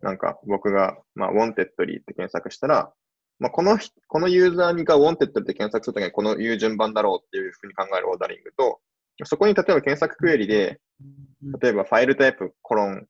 [0.00, 2.92] なんか僕が、まあ、wantedly って検索したら、
[3.38, 8.80] まあ、この、このユーザーにが wanted って検索するときにこのいう順番だろうっていうふうに考えるオーダリングと、
[9.24, 10.80] そこに例えば検索クエリで、
[11.42, 11.60] うん。
[11.60, 13.06] 例えばファイルタイプコロン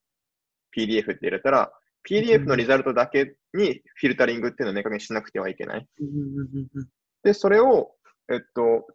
[0.77, 1.73] PDF って入れたら、
[2.09, 5.87] PDF のリザルトだけにフィルタリングっていうのを明確にしなくてはいけない。
[7.23, 7.93] で、それを、
[8.31, 8.87] えっと、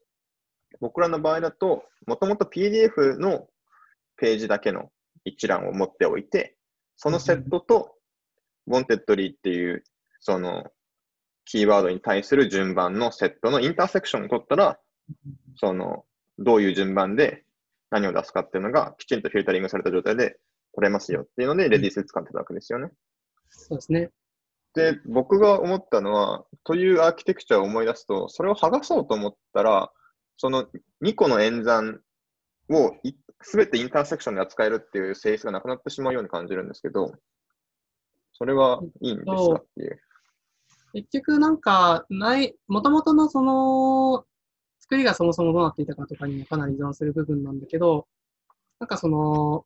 [0.80, 3.48] 僕らの場合だと、もともと PDF の
[4.18, 4.90] ページだけの
[5.26, 6.58] 一覧を持っておいて、
[6.96, 7.96] そのセットと
[8.70, 9.84] Wantedly っていう、
[10.20, 10.72] その、
[11.46, 14.80] キーワードに対する順番のセットのインターセクションを取ったら、
[15.56, 16.06] その、
[16.40, 17.44] どういう順番で
[17.92, 20.40] 何を出すかっていうのがきちんとフィルタリングされた状態で
[20.74, 22.90] 取れますよっていうので、レディース使ってたわけですよね。
[23.50, 24.10] そうですね。
[24.74, 29.92] で、僕が思ったのは、というアーキテクチャを思い出すと、それを剥がそうと思ったら、
[30.38, 30.68] その
[31.04, 32.02] 2個の演算
[32.70, 32.92] を
[33.42, 37.14] すべてインターセクションで扱えるっていう性質がなくなってしまうように感じるんですけど、
[38.34, 40.02] それはいいんですかっていう。
[40.94, 44.26] 結局なんか、ない、もともとのその、
[44.80, 48.08] 作りがそもそもどうなっていたかとかにもかなり依存する部分なんだけど、
[48.80, 49.66] なんかその、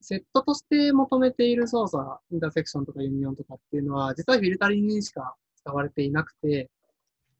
[0.00, 2.02] セットとして求めている操作、
[2.32, 6.70] インターセクションとかユニオンとかっていうのは、実はフィルタリングにしか使われていなくて、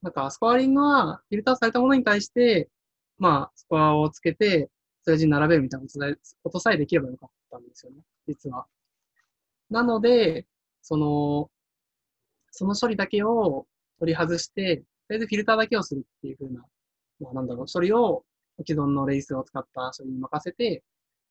[0.01, 2.69] なんかスコアリングはフィルターされたものに対して、
[3.19, 4.71] まあ、スコアをつけて、
[5.05, 8.67] 数字に並べるみたいなことさえできればよかったんですよね、実は。
[9.71, 10.47] なので、
[10.83, 11.51] その、
[12.53, 13.67] その処理だけを
[13.99, 16.63] 取り外して、とりあえずフィルターだけをするっていう風な、
[17.21, 18.25] まあなんだろう、処理を
[18.67, 20.83] 既存のレイスを使った処理に任せて、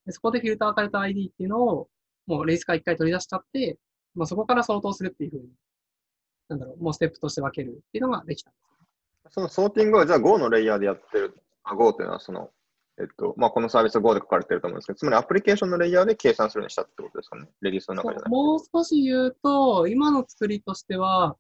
[0.06, 1.88] でそこでフィルターされた ID っていうのを、
[2.26, 3.78] もうレイスから一回取り出しちゃって、
[4.16, 5.50] まあそこから相当するっていう風に、
[6.50, 8.60] なんだろう、もうステップとして分けるっていうのができたんで
[9.30, 9.34] す。
[9.34, 11.38] そのソーティングは、じゃあ Go のレイヤーでやってる。
[11.64, 12.52] あ Go というのは、その、
[13.00, 17.48] えっと、まあ、このサービスは Go で書かれてると思うんですけど、つまりアプリケーションのレイヤーで計算するようにしたってことですかね？
[17.62, 18.30] レディスの中じゃなくて。
[18.30, 21.38] もう少し言うと、今の作りとしては、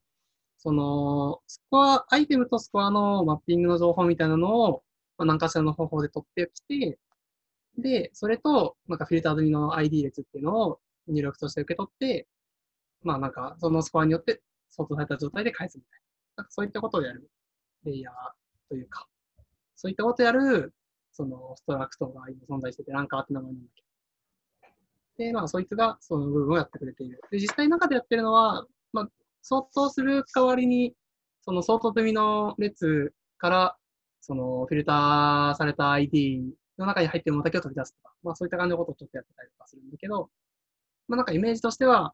[0.57, 4.83] その、スコア、アイテムとスコアのマッピングの情報みたいなのを、
[5.17, 6.99] まあ、何かしらの方法で取ってきて、
[7.77, 12.27] で、それと、なんかフィルター済みの ID 列っていうのを入力として受け取って、
[13.03, 16.01] まあなんか、そのスコアによって相当された状態で返すみたい
[16.37, 16.43] な。
[16.43, 17.29] なんかそういったことをやる
[17.83, 18.13] レイヤー
[18.69, 19.07] というか、
[19.75, 20.73] そういったことをやる、
[21.11, 25.25] そのストラクトが今存在してて、ランカーって名前なんだけど。
[25.25, 27.21] で、まあ、そいつがその部分をやってくれている。
[27.31, 29.09] で、実際中でやってるのは、まあ、
[29.41, 30.95] 相当する代わりに、
[31.43, 33.77] その相当済みの列から、
[34.21, 40.29] そのフィルターされた ID の中に入ってるものだけを取り出すとか、まあそういった感じのことをちょっとやってたりとかするんだけど、
[41.07, 42.13] まあなんかイメージとしては、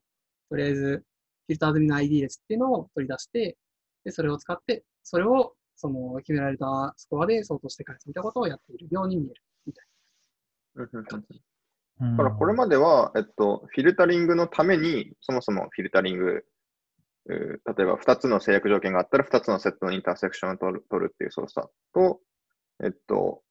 [0.49, 1.03] とりあえず
[1.47, 3.57] フィルター済みの ID 列っていうのを取り出して、
[4.05, 9.85] で、それを使って、それをその決められたスコアで相当して返すみたいなことをやっているように見えるみたい
[10.75, 11.41] うんうんうんな感じ。
[12.01, 16.45] うんだからこれまでは、えっと、フィルタリングのために、そもそもフィルタリング、
[17.27, 22.19] 例えば2つの制約条件があったら2つのセットのインターセクションを取る取るっていう操作と、
[22.83, 23.41] えっと、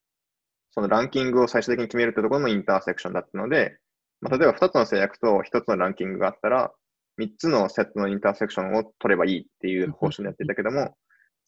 [0.71, 3.77] そのランキングを最終的に決めるってところのインターセクションだったので、
[4.21, 6.73] まあ、例えば2つの制約と1つのランキングがあったら、
[7.19, 10.95] 3つのセットのインターセクションを取ればいいっていう方針でやっていたけども、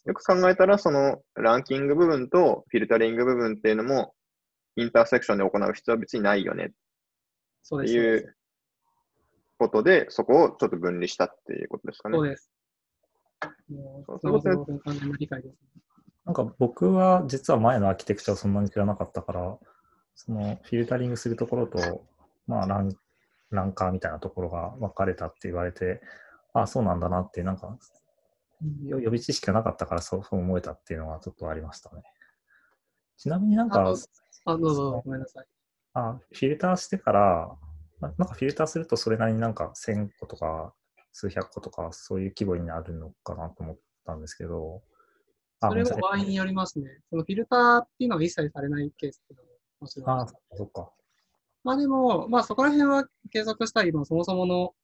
[0.06, 4.14] よく考えたら、そのランキング部分とフィルタリング部分っていうのも、
[4.76, 6.74] インターセクションで行う必要は別にないよねって
[7.62, 7.94] そうです。
[7.94, 8.36] いう
[9.58, 12.16] ことで、そこをちょっと分離したっていうことですかね。
[12.16, 12.50] そうです。
[13.70, 15.58] もう、そうな理解です、ね。
[16.24, 19.58] なんか僕は実は前のアーキテクチャをそんなに知らなかったから、
[20.14, 22.04] そのフィルタリングするところと、
[22.46, 22.96] まあラン、
[23.50, 26.00] ランカーみたいなところが分かれたって言われて、
[26.52, 27.78] あそうなんだなって、なんかよ
[28.84, 32.02] 予備知識がなかったからそうそう思えたっていうのがちょっとありましたね。
[33.16, 35.46] ちなみになんかあ、あ、どうぞ、ごめんなさい。
[35.94, 37.56] あフィルターしてから、
[38.00, 40.72] ななんかフィルターするとそれなりになんか1000個とか
[41.12, 44.82] 数百個とかそういう規模になるのかなと思ったんですけど、
[45.60, 47.00] あそれも場合によりますね。
[47.10, 50.90] そのフィルターっていうのは一切されないケースっていうのももちろんあそっか。
[51.64, 54.74] まあでも、まあそこら辺は計測したり、まあそもそもの、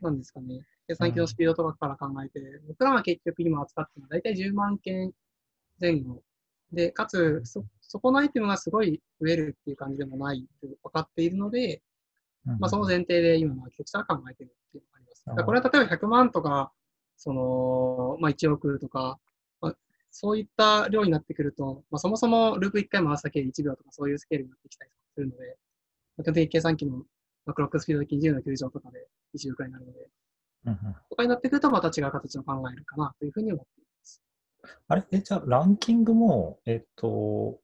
[0.00, 5.12] なんですかね、計算機のスピードとかから考えて、僕らは結局今扱ってるのは大体10万件
[5.80, 6.22] 前後。
[6.72, 11.82] で、かつ、そ、そこのアイテムがすごい増えるっていう感じでもないと分かっているので、
[12.44, 15.24] まあその前提で今のアーキテクチャは考えてるっていうのがあります。
[15.26, 16.72] だこれは例えば100万とか、
[17.16, 19.18] その、まあ1億とか、
[19.60, 19.74] まあ、
[20.10, 25.56] そういった量になってくると、まあそもそもループ1回回すだけで1秒とかそういうスケールになってきたりするので、
[26.16, 27.04] まあ、基本的に計算機の、ま
[27.52, 29.06] あ、クロックスピード的に10の9乗とかで
[29.38, 30.10] 1秒くらいになるので、うんうん
[31.10, 34.22] とかになってくるとまた違う形の考えるかなというふうに思っています。
[34.88, 35.04] あれ？
[35.12, 37.58] え、じゃあ、ランキングも、えっと、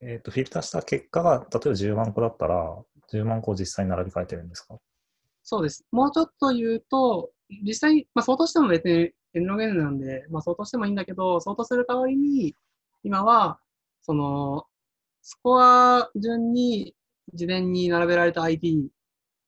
[0.00, 2.76] えっと、フィルターした結果が、例えば10万個だったら、
[3.12, 4.78] 10万個を実際に並び替えてるんですか？
[5.42, 5.84] そうです。
[5.90, 7.30] もうちょっと言うと、
[7.64, 12.56] 実際、まあ、相当しても別に N ログ N なんで、まあ、相当してもいいんだけど、相当する代わりに、
[13.02, 13.58] 今は、
[14.02, 14.64] その、
[15.20, 16.94] スコア順に
[17.34, 18.88] 事前に並べられた ID、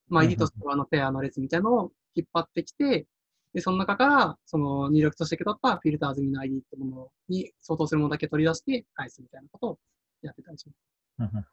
[0.09, 3.07] まあ、ID とスコアのペアの列みたいなのを引っ張ってきて、
[3.53, 9.79] で、その中から、その入力として受け取ったフィルター済みの ID ってものに相当するものだけ取り出して返すみたいなことを
[10.23, 11.31] やってたりします。
[11.33, 11.47] うんうん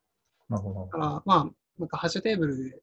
[0.50, 0.92] なるほどだ。
[0.92, 2.82] から、まあ、なんかハッシュテーブルで、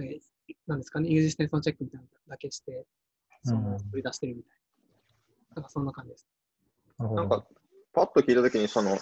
[0.00, 0.34] えー
[0.66, 2.84] なんですかね、エグジステンスのチェックみたいなのだけして、
[3.44, 4.52] そのうん取り出してるみたい
[5.54, 5.56] な。
[5.56, 6.26] なんかそんな感じです。
[6.98, 7.22] なるほど。
[7.22, 7.46] なんか、
[7.94, 8.98] パッと聞いたときに、その、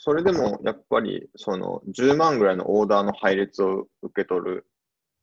[0.00, 4.66] それでもやっぱり、その、10万ぐらいのオーダーの配列を受け取る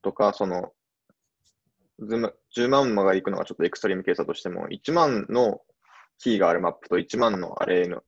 [0.01, 0.71] とか、その、
[2.01, 5.61] 10万まで行くのがちょっとエクストリームケースだとしても、1万の
[6.19, 8.01] キーがあるマップと1万のアレの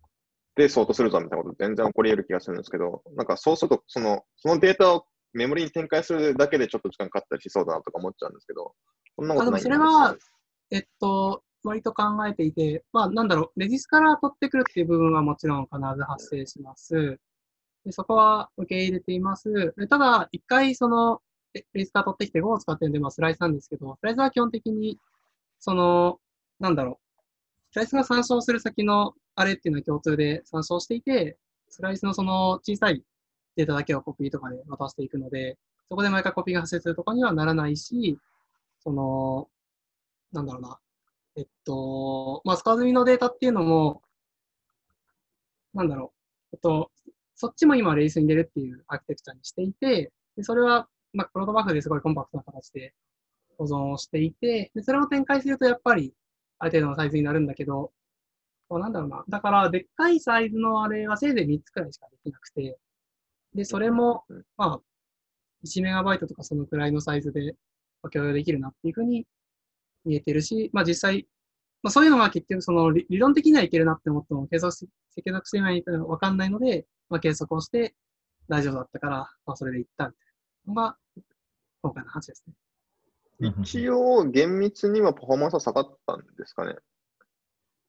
[0.56, 8.73] で相当するぞみたいなこと全然起こり得る気がするんですけど、なんかそうすると、その、そのデータをメモリに展開するだけでちょっと時間かかったりしそうだなとか思っちゃうんですけど、
[9.15, 10.15] そんなことないそれは、
[10.71, 17.19] えっと、割と考えていて、まあ、なんだろう、レジスから取ってくるっていう部分はもちろん必ず発生します。
[17.86, 19.73] でそこは受け入れています。
[19.89, 21.19] ただ、一回その、
[21.54, 25.00] レレジスから取ってきて Go を使ってるんで、まあ、スライスなんですけど、スライスは基本的に、
[25.60, 26.20] その、
[26.60, 27.22] なんだろう、
[27.72, 31.38] スライスが参照する先のあれっていうのは共通で参照していて、
[31.70, 33.04] スライスのその小さい
[33.56, 35.58] データだけをコピーとかで渡していくので、
[35.89, 38.18] そこで毎回コピーが発生するとかにはならないし、
[38.80, 39.48] その、
[40.32, 40.80] なんだろうな。
[41.36, 44.02] えっと、まあ、スコア済みのデータっていうのも、
[45.74, 46.13] なんだろ
[46.52, 46.56] う。
[46.56, 46.92] えっと、
[47.36, 52.93] そっちも今レイスに出るっていうアーキテクチャにしていて、でそれは、まあ、プロトバフですごいコンパクトな形で
[53.58, 56.13] 保存をしていて、でそれを展開するとやっぱり
[56.60, 57.91] ある程度のサイズになるんだけど、
[58.69, 59.23] こうなんだろうな。
[59.30, 62.78] だから、でっかいサイズのあれはせいぜい3つくらいしかできなくて、
[63.54, 64.23] で、それも、
[64.58, 64.82] まあ、
[65.65, 67.56] 1メガバイトとかそのくらいのサイズで
[68.12, 69.26] 共有できるなっていうふうに
[70.06, 71.28] 見えてるし、まあ実際、
[71.82, 77.95] まあそういうのが結局その理論的にはいけるなって思っても計測し、計測してみないとわかんないので、まあ計測をして
[78.49, 80.26] 大丈夫だったから、まあそれでいったみたい
[80.67, 80.97] なのが
[81.84, 82.54] 今回の話ですね。
[83.62, 86.76] 一応、厳密にはパフォーマンスは下がったんですかね。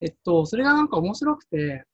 [0.01, 1.87] えっと、それがなんか面白くて、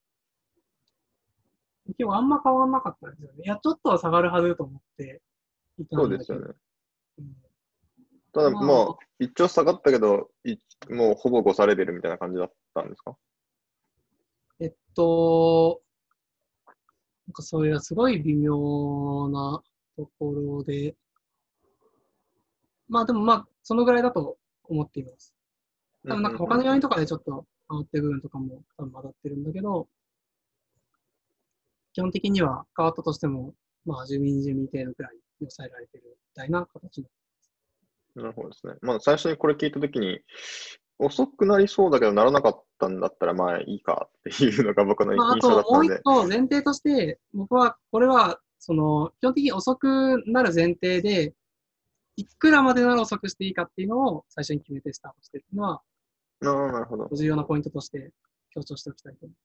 [1.86, 3.42] 結構あんま変わらなかったんですよね。
[3.44, 5.20] いや、ちょっとは下がるはずと思って
[5.78, 6.00] いたん。
[6.00, 6.54] そうですよね。
[7.18, 7.36] うん
[8.32, 10.56] ただ、まあまあ、一応下がったけど、い
[10.88, 13.16] もうほぼ5差レベルみたいな感じだったんですか？
[14.60, 15.82] えっと、
[17.26, 19.60] なんかそれはすごい微妙な
[19.96, 20.94] ところで、
[22.90, 25.34] まあでもまあ、そのぐらいだと思っています。
[26.06, 29.88] 多分なんか他の要因とかでちょっと変わってる部分とかも多分混ざってるんだけど、
[31.92, 33.54] 基本的には変わったとしても、
[33.86, 37.06] まあ、住民住民程度くらいに抑えられてるみたいな形に
[38.16, 38.74] なるほどですね。
[38.82, 40.20] まあ、最初にこれ聞いたときに、
[40.98, 46.24] 遅くなりそうだけど、ならなかったんだったら、まあいいかっていうのが僕のまあ、あ印象だったのでともう一。
[46.24, 51.34] 個前提として、僕はこれは、その、基本的に遅くなる前提で、
[52.20, 55.82] いくらまでなら遅くしていいかっていうのを最初に決めてスタートしてるのは、
[56.40, 57.08] なるほど。
[57.12, 58.12] 重要なポイントとして
[58.50, 59.36] 強調しておきたいと思い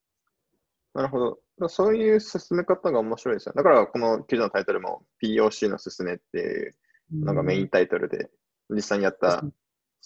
[0.95, 1.69] なるほど。
[1.69, 3.53] そういう進め方が面白いですよ。
[3.55, 6.75] だから、この記事のタイトルも POC の進めっていう
[7.11, 7.25] ます。
[7.25, 8.29] のがメインタイトルで、
[8.69, 9.53] 実際にやったうん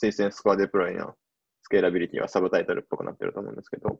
[0.01, 1.13] 推薦スコアデプロイの
[1.61, 3.99] スケーラビリティはサブタイトルっぽくなってると思うんですけど、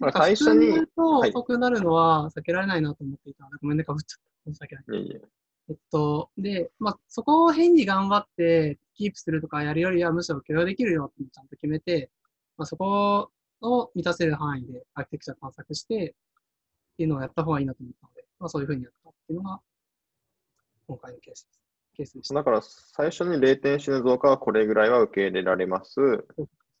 [0.00, 4.50] まあ最初に、とはい遅くなるのは避けられないなと思っていたので、ごめんね、かぶっちゃった。
[4.50, 4.84] 申し訳ない。
[5.02, 5.20] いえいえ
[5.70, 12.10] えっと、で、まあ、そこを変に頑張ってキープするとかやるよりはむしろ許容できるよってちゃんと決めて、
[12.56, 15.98] まあ、そこを満たせる範囲でアーキテクチャ探索してっ
[16.96, 19.60] ていうのをやった方がいいなと思ったので、まあ、そういうふうにやったっていうのが
[20.86, 21.60] 今回のケースです。
[21.96, 22.34] ケースでした。
[22.34, 26.00] だから最初に0点子の増加はこれぐらいは受け入れられます。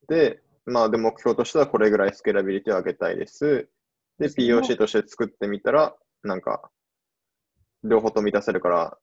[0.08, 3.68] で、まあで目標としてはこれぐらいスケーラビリティを上げたいです。
[4.18, 6.70] で、POC として作ってみたら、なんか、
[7.84, 8.98] 両方と満たせるから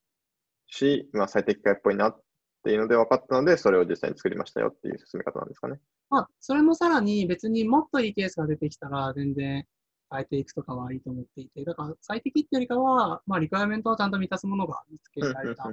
[0.68, 2.22] し、まあ最適化っぽいなっ
[2.64, 5.80] ていうので分かったので、それを実際に作りましたよっていう進め方なんですかね。
[6.10, 9.66] まあ、それもさらに別にもっといいケースが出てきたら全然
[10.12, 15.64] 変えていくとかはいいと思っていて、だから最適っていうよりかは、まあ、リクエアメントをちゃんと満たすものが見つけられた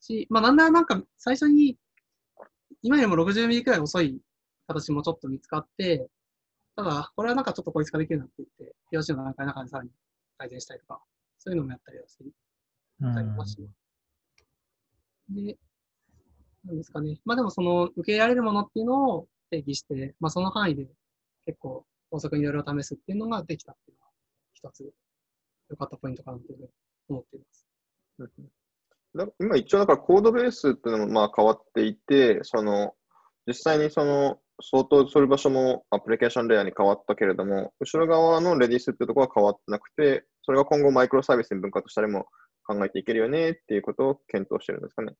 [0.00, 1.76] し、まあ、なんならなんか最初に
[2.82, 4.20] 今よりも60ミリくらい遅い
[4.66, 6.08] 形もちょっと見つかって、
[6.76, 9.90] ただ、これはなんかちょっと効率化できるなって言って、POC の段階の中でさらに
[10.36, 11.00] 改善したりとか、
[11.38, 12.32] そういうのもやったりはする。
[13.00, 13.68] うんありますし
[15.30, 15.56] で、
[16.64, 17.20] なんですかね。
[17.24, 20.86] まあでもその受け入れられるものっていうのを定義して、まあその範囲で
[21.46, 24.10] 結構高速にいろいろ試すっていうのができたっていうのは
[24.54, 24.90] 一つ
[25.70, 26.68] 良かったポイントかなというふうに
[27.08, 27.66] 思っています。
[29.14, 32.94] だ今一応だからコードベースっていうのもまあ変わっていて、その
[33.46, 42.24] 実際にその相当する場所もアプリケーションレイヤーに変わったけれども、後ろ側のレディースってところは変わってなくて、それが今後マイクロサービスに分割したりも
[42.66, 45.12] 考えていけるよねっていうことを検討してるんですかね。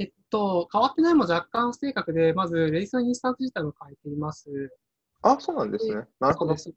[0.00, 4.50] えっと、変わってないも若干不正確で、まず、 Redis のインスタンス自体を変えています。
[5.22, 6.02] あ、そうなんですね。
[6.18, 6.56] なるほど。
[6.56, 6.72] そ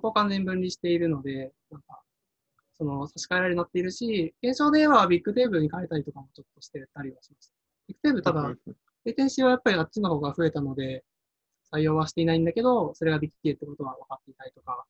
[0.00, 2.00] こを完全に分離しているので、なんか、
[2.78, 7.52] その差し替えられるようになっているし、検証では Bigtable に変えたりとかもちょっとしてたりはしました。
[7.88, 8.54] Bigtable、ただ、
[9.04, 11.04] レイテンシーはやっぱりあっちの方が増えたので、
[11.72, 14.86] 採用はしていないんだけど、それができているってことは分かっていたりとか、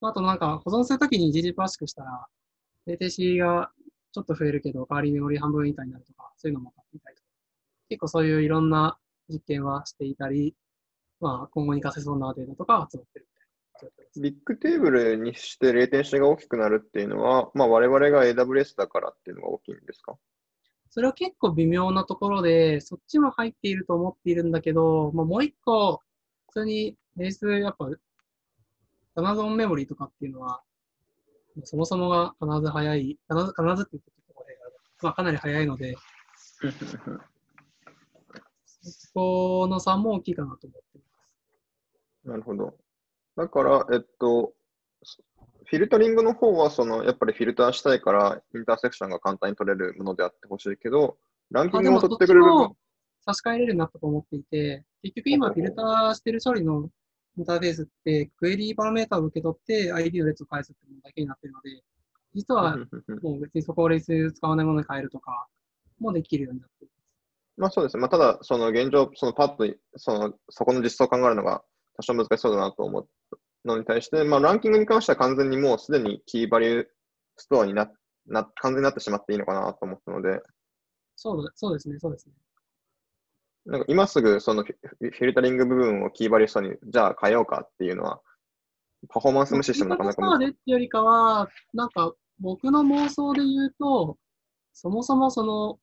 [0.00, 2.26] あとなんか保存するときに GG プラスクしたら、
[2.86, 3.70] レテンシーが
[4.12, 7.28] ちょっと増えるけど、代わりにメモリ半分以下になるとか、そういうのも分かっていたりとか、
[7.88, 10.54] 結構そういういろんな実験はしていたり、
[11.20, 13.40] まあ今後に活かせそうなデータとか集まってるみ
[13.80, 14.22] たいな。
[14.22, 20.16] ビッグテーブルにしてレイテンシーが大きくなるっていうのは、まあ我々が AWS だからっていうのが大きいんですか？
[20.90, 26.00] それは結構微妙なところで、そっちも入っていると思っているんだけど、まあ、もう一個、
[26.48, 27.90] 普通にレース、やっぱ、
[29.26, 30.62] アゾンメモリーとかっていうのは、
[31.64, 34.74] そもそもが必ず早い、必ず、必ずって言ってと語弊がある。
[35.02, 35.96] まあ、かなり早いので、
[38.80, 41.06] そこの差も大きいかなと思っていま
[42.22, 42.28] す。
[42.28, 42.78] なるほど。
[43.36, 44.52] だから、えっと、
[45.66, 51.18] フィルタリングの方は、その、やっぱりフィルターしたいから、インターセクションが簡単に取れるものであってほしいけど、
[51.50, 52.46] ランキングを取ってくれる
[53.20, 56.88] 差し替えれるなと思っていて、結局今フィルターしてる処理の
[57.38, 61.82] インターフェースって、クエリーパラメータを受け取って ID の列を返すってものだけになってるので、
[62.34, 62.76] 実は
[63.22, 65.46] もう別にそこをレース使わないものに変えるとか
[66.00, 66.88] もできるようになってい
[67.56, 68.00] まあそうですね。
[68.00, 69.66] まあただ、その現状、そのパッと、
[69.96, 71.62] その、そこの実装を考えるのが
[71.96, 73.08] 多少難しそうだなと思う
[73.64, 76.86] のに対して、まあランキングに関しては完全にもうすでにキーバリュー
[77.36, 77.90] ストアにな、
[78.26, 80.40] な、完全になってしまっていいのかなと思ったので、
[81.16, 82.32] そうだそうですね、そうですね。
[83.68, 88.20] なんか今すぐそのフィルタリング部分をキーバリストアに、じゃあ変えようかっていうのは、
[89.10, 94.16] パフォーマンス無視してもなかなかスターでっていうよりかは、なんか僕の妄想で言うと、
[94.72, 95.78] そもそもその、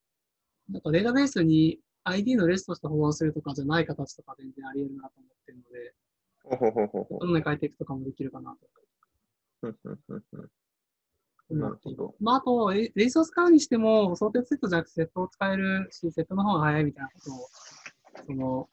[0.67, 5.93] なんかデータベースに ID のレストして保存するとかじゃない形とか全然あり得るなと思ってるので、
[6.43, 8.57] ほうほうほうほどんどん変えていくとかもできるかなと
[9.63, 9.67] う。
[9.67, 10.55] うんうんうんうん思って
[11.53, 12.15] いるなるほど。
[12.19, 17.47] まあ、あと、レレイソース使うにしても、想定セットじゃなくてセットを使えるし、セットの方が早いみたいなことを、
[18.25, 18.69] その、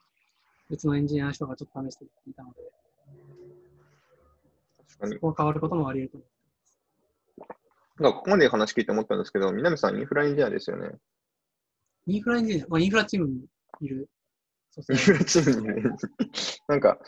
[0.71, 2.61] 別のエンジニアの人がちょっと試していたので、
[4.89, 5.21] 確かにそ。
[5.21, 6.33] こが変わることもあり得ると思う。
[8.03, 10.91] なんかここまで話聞いて思ったんですけど、南さんインフラエンジニアですよね。
[12.07, 13.45] インフラエンジニア、まあ、インフラチームに
[13.81, 14.09] いる。
[14.71, 15.91] そ うインフラチームにね。
[16.69, 16.99] なんか、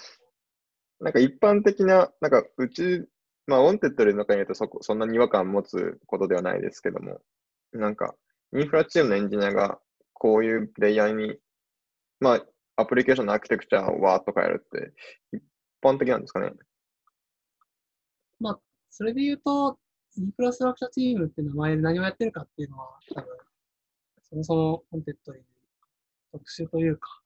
[1.00, 3.06] なんか一般的な、なんかうち、
[3.46, 7.20] まあ、 Wantedly の中にいるとそこそんなに違和感を持つことではないですけども、
[7.72, 8.14] なんか、
[8.54, 9.80] インフラチームのエンジニアが
[10.12, 11.38] こういうレイヤーに、
[12.24, 12.46] まあ、
[12.76, 14.94] アプリケーションのアーキテクチャをわーっと変えるって、
[15.36, 15.42] 一
[15.82, 16.52] 般的なんですかね？
[18.40, 19.78] まあ、それで言うと、
[20.16, 23.28] インフラストラクチャーチームって名前で何をやってるかっていうのは、多分、
[24.22, 25.36] そもそもコンテンツに
[26.32, 27.20] 特殊というか、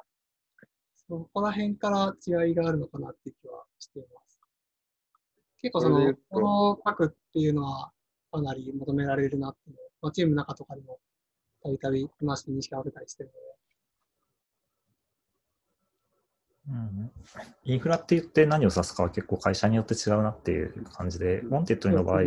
[1.08, 4.40] そこら辺から違いがあるのかなっていう気はしています。
[5.62, 7.92] 結構そのコード書くっていうのは
[8.32, 10.98] かなり求められるなっていうのを、まあ、チームの中とかでも
[11.62, 13.38] たびたび話して認識を受けたりしてるので、
[16.70, 17.10] うん、
[17.64, 22.22] インフラって言って何を指すかは結構会社によって違うなっていう感じで、 Wantedly の場合、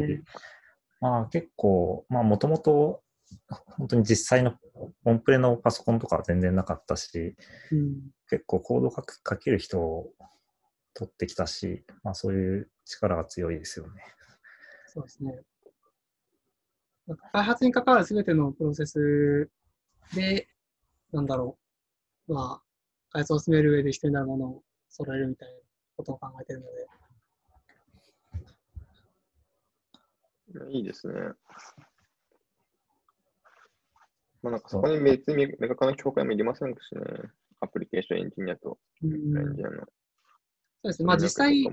[0.99, 3.03] まあ結構、まあもともと
[3.77, 4.55] 本当に実際の
[5.05, 7.35] オンプレのパソコンとかは全然なかったし、
[7.71, 10.11] うん、結構コード書く書ける人を
[10.93, 14.03] 取ってきたし、まあそういう力が強いですよね。
[14.87, 15.39] そうですね。
[17.31, 19.49] 開発に関わるすべてのプロセス
[20.15, 20.47] で、
[21.11, 21.57] なんだろ
[22.27, 22.70] う、まあ、
[23.11, 25.55] 開発を進める上で必要になるものを揃えるみたいな
[25.97, 26.61] ことを考えている
[30.53, 31.13] ので、いいですね。
[34.41, 37.01] まあなんかそこに別に明確な境界もいりませんしね。
[37.59, 39.77] アプリケーションエンジニアとうんエンジニアの。
[39.77, 39.85] そ
[40.83, 41.05] うですね。
[41.05, 41.63] まあ実際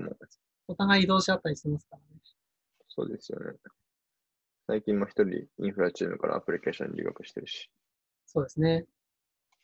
[0.67, 2.05] お互い移動し合ったりしてますからね。
[2.87, 3.57] そうですよね。
[4.67, 7.71] 最近も一人インフラチームからアプリケーションに留学してるし。
[8.27, 8.85] そうですね。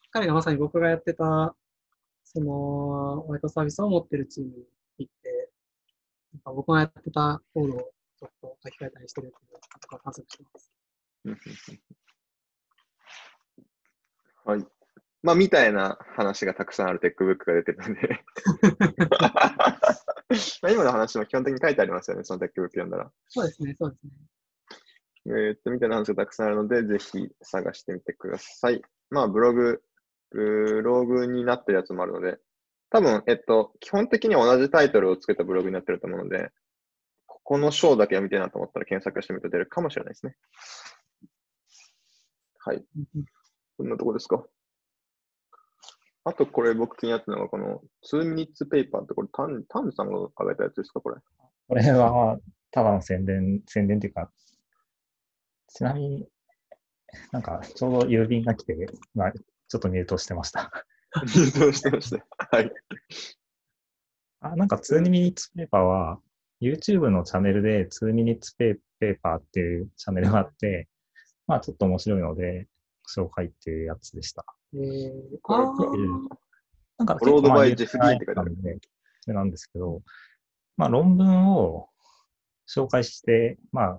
[0.09, 1.55] 彼がまさに僕がやってた、
[2.35, 4.55] その、マイクロサービスを持ってるチームに
[4.99, 5.51] 行って、
[6.33, 7.79] なんか僕がやってたコードを
[8.19, 10.73] ちょっと書き換えたりしてるっていうのを僕は観測してます。
[14.43, 14.67] はい。
[15.23, 18.01] まあ、みたいな話がたくさんあるテックブックが出てたんで。
[20.61, 23.11] まあ今の話も基本的に書いてありますよね、そのテックブック読んだら。
[23.29, 24.11] そうですね、そうですね。
[25.27, 28.81] えーっと、みたいな話がたくさんあるので、ぜひ探してみてください。
[29.09, 29.81] まあ、ブログ、
[30.35, 32.37] ブログになってるやつもあるので、
[32.89, 36.51] 多分、えっと、基本的には同じタイトルをつけたブログになってると思うので、
[37.25, 40.35] ここの章だけ読みたいなと思ったら検索してみると出るかもしれないですね。
[42.59, 42.83] はい。
[43.77, 44.45] こんなとこですか。
[46.25, 47.81] あと、これ僕気になったのが、この
[48.11, 51.17] 2 minutes paper って、これ、タンタンさんが上げたやつですか、これ。
[51.67, 52.39] これは、
[52.71, 54.31] ただの宣伝、宣伝っていうか、
[55.67, 56.27] ちなみに、
[57.31, 58.75] なんか、ちょうど郵便が来て、
[59.13, 59.33] まあ、
[59.67, 60.71] ちょっと入刀してました。
[61.27, 62.25] 入刀してました。
[62.51, 62.71] はい。
[64.41, 66.19] あ、なんか2 minutes paper は、
[66.61, 68.55] YouTube のチャンネルで2 minutes
[69.01, 70.87] paper っていうチャンネルがあって、
[71.47, 72.67] まあちょっと面白いので、
[73.13, 74.45] 紹介っていうやつでした。
[74.73, 76.45] えー、これあー
[76.97, 78.77] なんか構まあ by 有名 Jeff な D って書いてあるんで
[79.21, 80.01] それなんですけど、
[80.77, 81.89] まあ論文を
[82.67, 83.97] 紹介して、まあ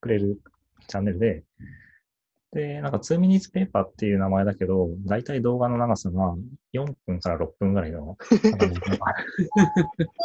[0.00, 0.40] くれる
[0.88, 1.44] チャンネルで、
[2.56, 6.34] で、なんか2 minutes paper っていう名前だけど、だいたい動画の長さが
[6.72, 8.16] 4分から6分ぐらいの。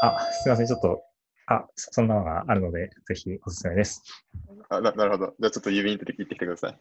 [0.01, 1.03] あ、すいません、ちょっと、
[1.47, 4.01] あ、そそんなのがあるので、ぜひおすすめです。
[4.69, 5.35] あななるほど。
[5.41, 6.79] じゃあちょっと郵便で聞いてきてください。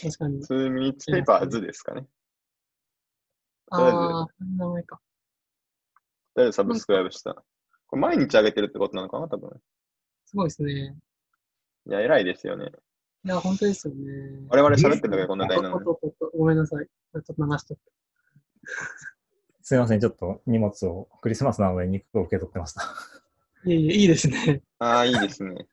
[0.00, 0.40] 確かに。
[0.40, 2.06] 2 minutes papers ですかね。
[3.70, 5.00] ああ、名前か。
[6.36, 7.34] とりあえずサブスクライブした。
[7.88, 9.50] これ毎日上げてるってことなのかな、多分。
[10.26, 10.96] すごいですね。
[11.88, 12.70] いや、偉いですよね。
[13.24, 14.46] いや、本当ですよね。
[14.50, 15.84] 我々喋ってるだけでこんな大なのに。
[16.36, 16.84] ごめんなさい。
[16.84, 17.78] ちょっと流しちゃっ
[19.62, 22.82] すいません、ちょっと荷物を、クリスマスなので肉を受け取ってました。
[22.82, 23.70] た。
[23.70, 24.62] いえいえ、いいですね。
[24.78, 25.66] ああ、いいですね。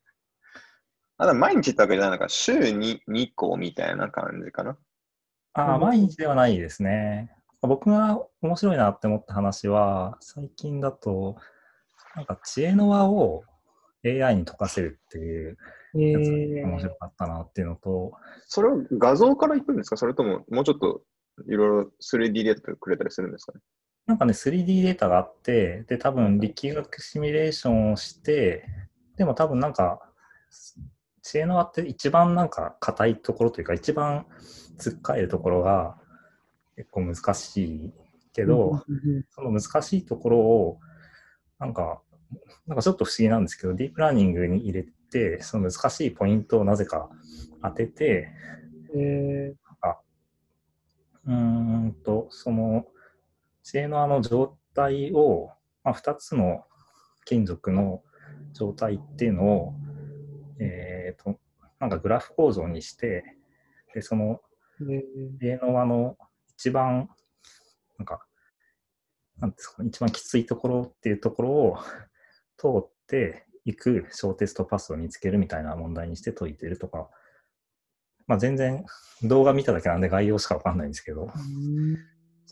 [1.17, 2.29] あ、でも毎日ってわけじゃないのか。
[2.29, 4.77] 週に2個みたいな感じかな。
[5.51, 7.35] ああ、うん毎日ではないですね。
[7.61, 11.35] 僕が面白いなって思った話は、最近だと、
[12.15, 13.43] なんか知恵の輪を
[14.05, 15.57] AI に解かせるっていうえ
[15.93, 18.13] やつ面白かったなっていうのと、
[18.47, 19.97] それを画像からいくんですか？
[19.97, 21.01] それとももうちょっと
[21.47, 23.59] いろいろ 3D データくれたりするんですかね？
[24.07, 28.65] なんかね、3D データがあって、で、多分力学シミュレーションをして、
[29.15, 30.01] でも多分なんか、
[31.21, 34.25] 知恵の輪って一番なんか硬いところというか、一番
[34.79, 35.97] つっかえるところが
[36.75, 37.93] 結構難しい
[38.33, 38.83] けど、
[39.29, 40.79] その難しいところを、
[41.59, 42.01] なんか、
[42.65, 44.89] なんかちょっと不思議なんですけど、ディープラーニングに入れて、
[45.41, 47.09] その難しいポイントをなぜか
[47.61, 48.29] 当てて、
[48.95, 49.53] え
[51.25, 52.85] うーんと、その、
[53.63, 55.51] 知恵のあの状態を、
[55.83, 56.63] まあ、2つの
[57.25, 58.01] 金属の
[58.53, 59.73] 状態っていうのを、
[60.59, 61.39] えーと、
[61.79, 63.23] なんかグラフ構造にして、
[63.93, 64.93] で、そのー。
[64.93, 65.03] え
[65.39, 66.17] 知恵の
[66.57, 67.09] 一番、
[67.99, 68.25] なんか、
[69.37, 71.77] なんですかね、一番きついところっていうところを
[72.57, 77.09] 通っていく小テストパスを見つけるみたいな問題にして解いてるとか、
[78.27, 78.85] まあ全然
[79.23, 81.29] 動画見ただけなんで概要しかわかんないんですけど、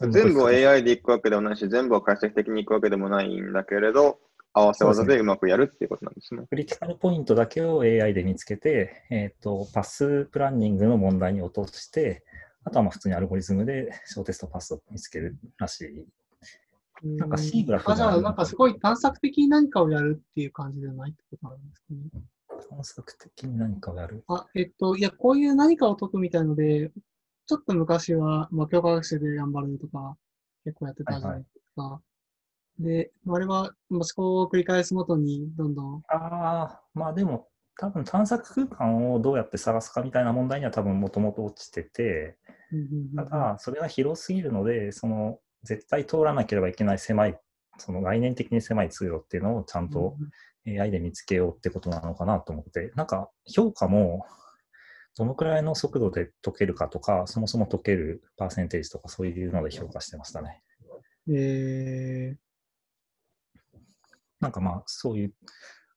[0.07, 4.20] 全部を AI でいくわけでもないし、全部を解析的にいくわけでもないんだけれど、
[4.53, 6.43] 合わせ技でうまくやるっていうことなんですね。
[6.49, 12.24] クリティカルポイントだけを AI で見つけて、えっ、と、パスプランニングの問題に落として、
[12.64, 16.05] あとはまあ普通にアルゴリズムで小テストパスを見つけるらしい。
[17.04, 22.24] なんか C グラフあ、じゃあ、なんかすごい探索的に何かをやるっていう感じではないってことなんですかね。
[22.70, 24.24] 探索的に何かをやる？
[24.28, 26.91] あ、えっと、いや、こういう何かを解くみたいので、
[27.47, 30.18] ちょっと昔は、まあ、教科学習で頑張るとか、
[30.66, 32.02] 結構やってたじゃないですか。
[32.80, 37.47] で、あれは、まあ、思考を繰り返すごとに、どんどん、ああ、まあでも、
[37.78, 42.38] 多分探索空間をどうやって探すかみたいな問題には多分もともと落ちてて、
[43.16, 47.39] ただ、それが広すぎるので、その、絶対通らなければいけない狭い、
[47.78, 50.16] その概念的に狭い通路っていうのをちゃんと
[50.68, 54.26] AI で見つけようってことなのかなと思って、なんか評価も、
[55.18, 60.64] どのくらいの速度で解けるかとか、そもそも解けるパーセンテージとかそういうので評価してましたね。
[61.30, 62.38] え
[64.39, 65.34] なんかまあ、そういう、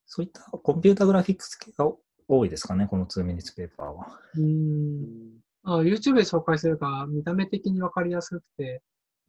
[0.06, 1.90] そういったコンピュータグラフィックス系が
[2.26, 4.18] 多いですかね、この2ミニッツペーパーは。
[4.36, 5.40] ー、うーん。
[5.64, 8.82] あ、YouTube で紹介するから、見た目的にわかりやすくて、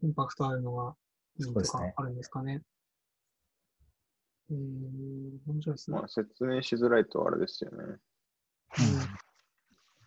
[0.04, 0.95] インパクトあるのが
[1.39, 2.62] いいとかあるんですかね。
[4.51, 4.58] えー、
[5.47, 5.97] 面白いですね。
[5.97, 7.78] まあ、説明しづらいとあれですよね。
[7.78, 7.97] うん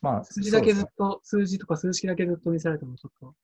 [0.03, 3.35] まあ、数字だけずっと、数字とか数式だけずっと見せられてもちょっと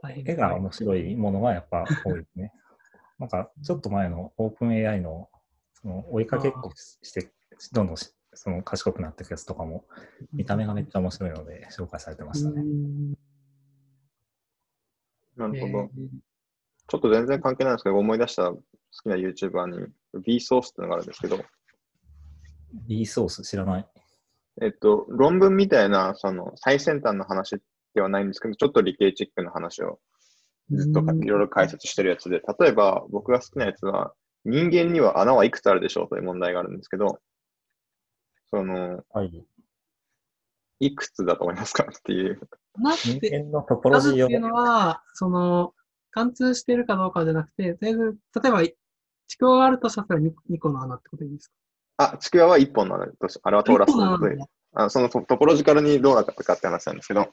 [0.00, 2.52] 大変絵が面白いものがやっぱ多いですね。
[3.18, 5.30] なんか、ちょっと前のオープン AI の
[5.74, 7.32] その追いかけっこして、
[7.72, 9.86] どんどんしその賢くなっていくやつとかも、
[10.32, 12.62] 見た目がめっちゃ面白いので紹介されてましたね。
[15.36, 15.90] うんなるほど。
[15.96, 16.08] えー
[16.88, 18.60] ちょっと全然関係ないんですけど、思い出した好
[19.02, 19.86] きな YouTuber に
[20.26, 21.38] Vsauce っていうのがあるんですけど、
[22.86, 23.86] リーソース知らない。
[24.60, 27.56] えっと、論文みたいな、その、最先端の話
[27.94, 30.00] ではないんですけど、ちょっと理系チックな話を
[30.70, 34.12] ずっといろいろ解説してるやつで、例えば僕が好きなやつは、
[34.44, 37.20] 人間には穴はいくつあるでしょうという問題があるんですけど、
[38.50, 39.46] その、はい。
[40.80, 41.84] いくつだと思いますか？
[41.84, 42.40] っていう。
[42.80, 44.16] なっ人て、間のトポロジーを。
[44.16, 45.74] 数っていうのは、その、
[46.10, 48.62] 貫通してるかどうかじゃなくて、とりあえず、例えば、
[49.28, 51.48] ちくわがあるとしたら 2, 2個の穴ってことでいいです
[51.96, 52.12] か？
[52.14, 54.36] あ、ちくわは1本の穴としあれは通らすのので
[54.74, 57.28] あそのトトポロジカルにどうなったかって話なんですけど、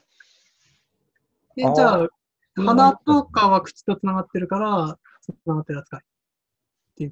[1.56, 2.10] で、あーじゃあ、うん
[2.56, 4.98] 鼻とかは口と繋がってるから、
[5.46, 6.02] 繋がってる扱い。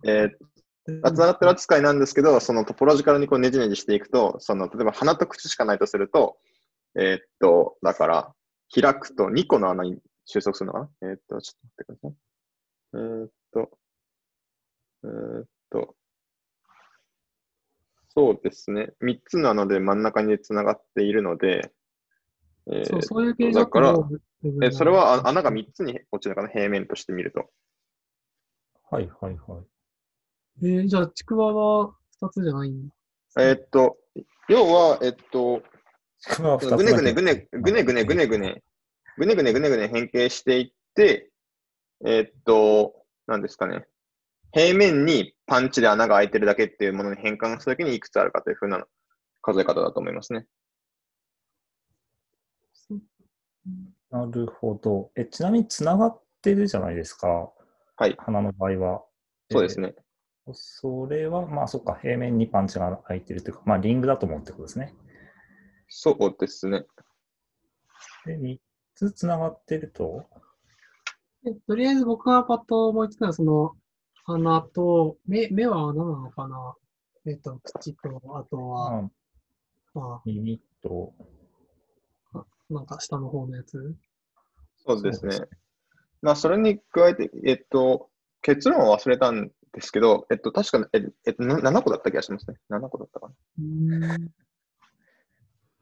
[0.06, 6.38] えー、つながってる扱いなんですけど、そのトポロジカルにこうねじねじしていくと、その、例えば鼻と口しかないとすると、
[7.00, 8.34] えーっと、だから、
[8.74, 11.10] 開くと2個の穴に収束するのかな？
[11.10, 12.16] えーっと、ちょっと待ってください。
[12.94, 13.80] えーっと、
[15.04, 15.96] えーっと、
[18.10, 18.90] そうですね。
[19.02, 21.72] 3つの穴で真ん中につながっているので、
[22.68, 23.96] えーそう、そういう形だから
[24.64, 26.50] えそれはあ穴が3つに落ちるのかな？
[26.50, 27.50] 平面として見ると。
[28.90, 30.66] はいはいはい。
[30.66, 32.94] えー、じゃあ、ちくわは2つじゃないんだ。
[33.40, 33.98] えーっと、
[34.50, 35.62] 要は、えっと、
[36.76, 38.64] ぐねぐねぐだね、ぐねぐねぐねぐね、
[39.18, 41.30] ぐねぐねぐねぐね変形していって、
[42.06, 43.86] えっと、なんですかね。
[44.52, 48.86] 平面にパンチで穴が開いてるだけっていうものに変換したときにいくつあるかというふうな
[49.42, 50.46] 数え方だと思いますね。
[54.10, 55.12] なるほど。
[55.16, 57.52] え、ちなみにつながってるじゃないですか。
[57.98, 58.16] はい。
[58.18, 59.04] 鼻の場合は。
[59.52, 59.94] そうですね。
[59.98, 60.08] えー
[60.54, 64.94] それは、まあそっか、平面にパンチが開いてるというか、まあリングだと思うってことですね。
[65.88, 66.86] そうですね。
[68.26, 68.60] で、3
[68.96, 70.26] つつながってると、
[71.44, 73.76] でとりあえず僕がパッと思いつくのは、その、
[74.26, 76.76] 鼻と、目、目は穴なのかな？
[77.26, 79.10] えっと、口と、あとは、ま
[79.96, 81.14] あ、ま耳と、
[82.34, 83.96] あ、なんか下の方のやつ？
[84.86, 85.40] そうですね。
[86.22, 88.10] まあ、それに加えて、えっと、
[88.42, 92.58] 結論は忘れたんですけど、えっと、確か、ええっと、な7個だった気がしますね。
[92.70, 94.18] 7個だったかな。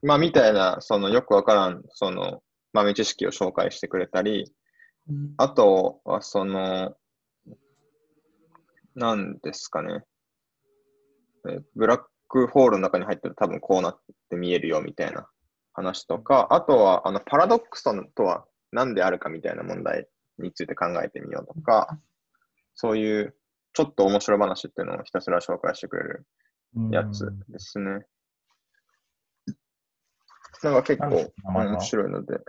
[0.06, 2.43] まあ、みたいな、その、よくわからん、その、
[2.74, 4.51] 豆知識を紹介してくれたり、
[5.10, 6.95] うんあとは、その、
[8.95, 10.03] なんですかね。
[11.47, 13.99] えブラックホールの中に入ってる多分こうなっ
[14.30, 15.28] て見えるよみたいな
[15.74, 17.84] 話とか、あとは、あの、パラドックス
[18.16, 20.08] とは何であるかみたいな問題
[20.39, 21.99] について考えてみようとか、
[22.74, 23.36] そういう
[23.74, 26.28] ちょっと面白話っていうのをひたすら紹介してくれる
[26.91, 28.06] やつうんですね。
[30.66, 32.39] なんか結構面白いので、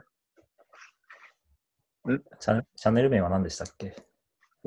[2.41, 3.95] チャンチャンネル名は何でしたっけ？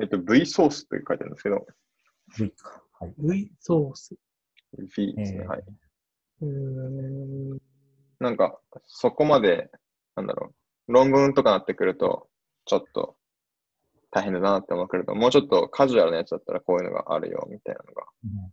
[0.00, 1.66] えっと、V ソースって書いてあるんですけど、
[2.38, 2.80] ?V か。
[3.00, 3.14] はい。
[3.18, 4.14] V ソース。
[4.96, 5.40] V ですね。
[5.42, 5.62] えーはい。
[6.42, 7.58] うーん。
[8.20, 9.68] なんか、そこまで、
[10.14, 10.54] なんだろ
[10.86, 12.28] う、論文とかなってくると、
[12.66, 13.16] ちょっと
[14.12, 18.04] 大変だなって思うけれど、もうちょっとカジュアルなやつだったらこういうのがあるよ、みたいなのが。
[18.24, 18.52] うん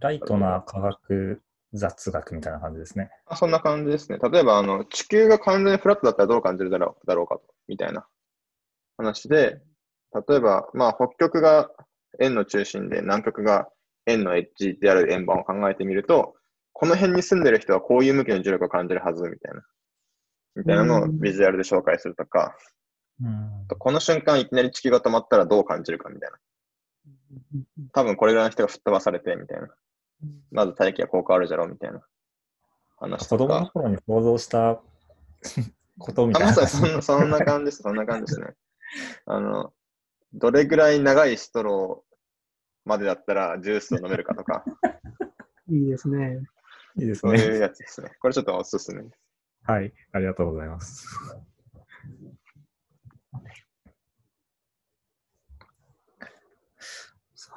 [0.00, 1.40] ライトな科学
[1.74, 3.10] 雑学みたいな感じですね。
[3.26, 4.18] あそんな感じですね。
[4.18, 8.06] 例えば、あの、地球が完全にフラットだったらどう感じるだろうだろうかと、みたいな
[8.96, 9.60] 話で、
[10.28, 11.70] 例えば、まあ、北極が
[12.20, 13.68] 円の中心で、南極が
[14.06, 16.36] 円のエッジである円盤を考えてみると、
[16.72, 19.62] この辺に住んでる人はこういう向きの重力を感じるはず、みたいな。
[20.56, 22.56] みたいなのをビジュアルで紹介するとか、
[23.20, 23.66] うん。
[23.78, 26.38] この瞬間いきなり地球が止まったらどう感じるかみたいな。
[27.92, 29.68] 多分これぐらいの人が吹っ飛ばされてみたいな。
[30.50, 32.02] まず大気はこう変わるじゃろうみたいな
[32.96, 33.72] 話と子供のか。
[33.72, 34.80] 頃に想像した
[35.98, 36.52] ことみあたいな。
[36.52, 38.54] まさにそんなそんな感じです、そんな感じですね。
[39.26, 39.72] あの、
[40.32, 42.14] どれぐらい長いストロー
[42.84, 44.64] までだったらジュースを飲めるかとか、
[45.68, 46.40] いいですね。
[46.96, 47.58] いいですそういうね。
[47.60, 48.12] やつですね。
[48.20, 49.18] これちょっとおすすめです。
[49.64, 49.92] はい。
[50.12, 51.06] ありがとうございます。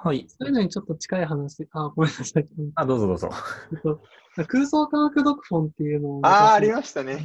[0.08, 0.26] はい。
[0.30, 1.68] そういうのにちょっと近い話。
[1.72, 2.48] あ、ごめんなさい。
[2.76, 3.30] あ、どうぞどうぞ。
[3.74, 4.02] えっと
[4.48, 6.22] 空想科学読本っていうのを。
[6.24, 7.22] ああ、ありましたね。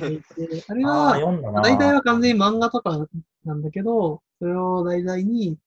[0.68, 1.62] あれは。
[1.62, 3.06] 大体は完全に漫画とか
[3.44, 5.58] なんだけど、それを題材に、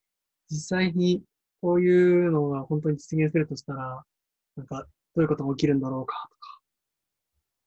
[0.49, 1.23] 実際に
[1.61, 4.03] こういうのが本当に実現するとしたら、
[4.57, 4.85] なんか、
[5.15, 6.59] どういうことが起きるんだろうかとか、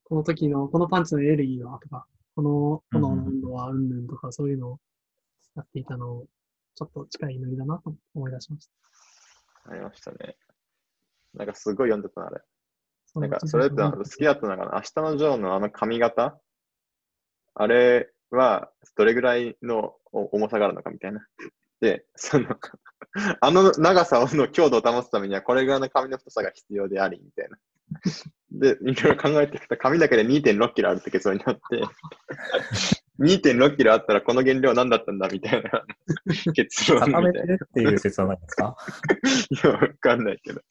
[0.04, 4.78] この時の、このパンチのエネルギーはとか、この炎の温度はうんぬんとか、そういうのを
[5.54, 6.26] やっていたのを、
[6.74, 8.72] ちょっと近いノリだなと思い出しました。
[9.70, 10.36] ありましたね。
[11.34, 12.40] なんかすごい読んでたな、あれ。
[13.06, 14.72] そなんか、それって好きだったのかな？
[14.74, 16.38] 明日のジョーのあの髪型？
[17.54, 21.26] あれは、どれぐらいの重さがあるのかみたいな。
[21.80, 22.46] で、その、
[23.40, 27.58] あの長さの強度を保つためには、これぐらいの髪の太さが必要であり、みたいな。
[28.50, 31.82] で、いろいろ考えていくと、髪だけで2.6キロあるって結論になって、
[33.20, 35.84] 2.6キロあったらこの原料何だったんだみたいな
[36.54, 37.32] 結論みたいな。
[37.32, 38.76] 固めてるっていう説はないんですか？
[39.50, 40.62] いや、わかんないけど。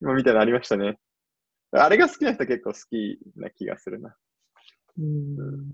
[0.00, 0.98] まあみたいなのありましたね。
[1.72, 4.16] あれが好きな人結構好きな気がするな。
[4.98, 5.72] うん。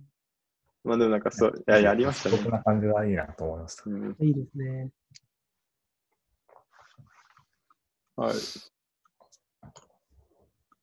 [0.85, 2.53] まあでもなんかそう、いや、やりましたねそん。
[2.53, 3.83] な感じはいいなと思いました。
[3.87, 4.91] うん、いいですね。
[8.17, 8.35] はい。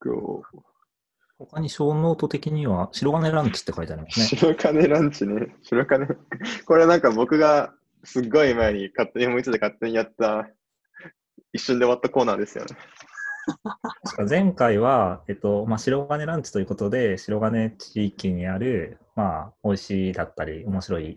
[0.01, 0.57] こう
[1.37, 4.25] 他にショーノート的には、白金ランチって書いてありますね。
[4.25, 5.55] 白金ランチね。
[5.63, 6.07] 白金。
[6.65, 7.73] これなんか僕が
[8.03, 10.49] すっごい前に勝手に思いついて勝手にやった、
[11.51, 12.75] 一瞬で終わったコーナーですよね。
[14.03, 21.15] 確か前回は、えっと、まあ、白金ランチということで、白金地域にある、まあ、美味しいだったり、面白い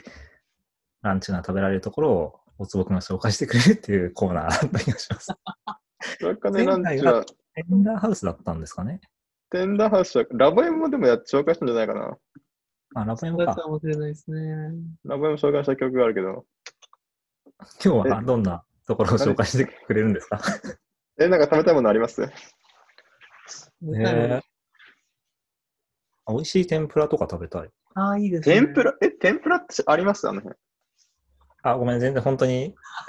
[1.03, 5.29] ランチが食べられるところを、おつぼくが紹介してくれるっていうコーナーだった気がします。
[6.21, 9.01] 白金ランチは、テンダーハウスだったんですかね。
[9.57, 12.17] テンダーハウスは、ラボエムもでもやっ紹介したんじゃないかな。
[12.95, 13.55] あ、ラボエムか。
[13.55, 14.73] かもしれないですね。
[15.05, 16.45] ラボエム紹介した曲があるけど。
[17.85, 20.39] 今日はどんなところを紹介してくれるんですか？
[21.19, 22.23] え、なんか食べたいものあります？
[22.23, 24.43] えー
[26.29, 27.71] 美味しい天ぷらとか食べたい。
[27.95, 28.57] ああ、いいですね。
[28.57, 30.29] 天ぷら、え、天ぷらってあります？
[30.29, 30.57] あの辺。
[31.71, 32.75] あ、ごめん、全然本当に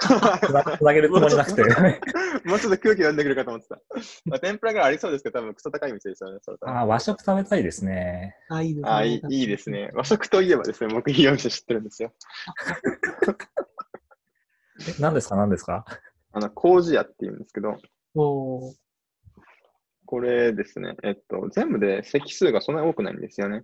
[0.78, 1.62] つなげるつもりなくて。
[1.62, 3.80] もうちょっと 空気読んでくるかと思ってた。
[4.26, 6.38] まあ、天ぷらがありそうですけど、多分クソ高い店ですよね。
[6.62, 8.36] あ、和食食べたいですね。
[8.48, 8.90] ああ、いいですね。
[8.90, 9.90] あいいですね。
[9.94, 12.12] 和食といえばですね、僕いいお店知ってるんですよ。
[14.88, 15.36] え 何ですか？
[15.36, 15.84] 何ですか？
[16.32, 17.76] あの、麹屋って言うんですけど、
[18.14, 18.74] おー
[20.06, 23.62] これですね、えっと、全部で席数がそんなに多くないんですよね。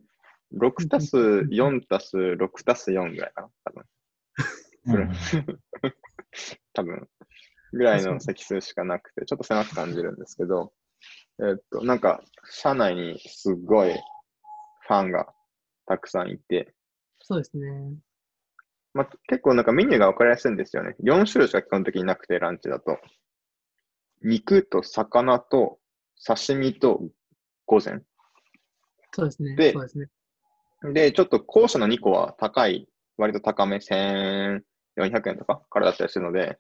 [0.55, 3.85] 6たす4たす6たす4ぐらいかな、多分。
[4.87, 5.13] うん
[6.73, 7.09] 多分。
[7.73, 10.73] ぐらいの席数しかなくて、ちょっと狭く感じるんですけど、
[11.41, 15.35] えっと、なんか、社内にすっごいファンが
[15.87, 16.75] たくさんいて、
[17.21, 17.97] そうですね。
[18.93, 20.95] まあ、結構なんかメニューが分かりやすいんですよね。
[21.03, 22.99] 4種類しか基本的になくて、ランチだと。
[24.23, 25.79] 肉と魚と
[26.25, 27.03] 刺身と
[27.67, 28.03] 午前。
[29.13, 29.57] そうですね。
[29.57, 30.09] でですね。
[30.93, 33.81] で、ちょっと後者の2個は高い、割と高め、
[34.99, 36.59] 1400円とかからだったりするので、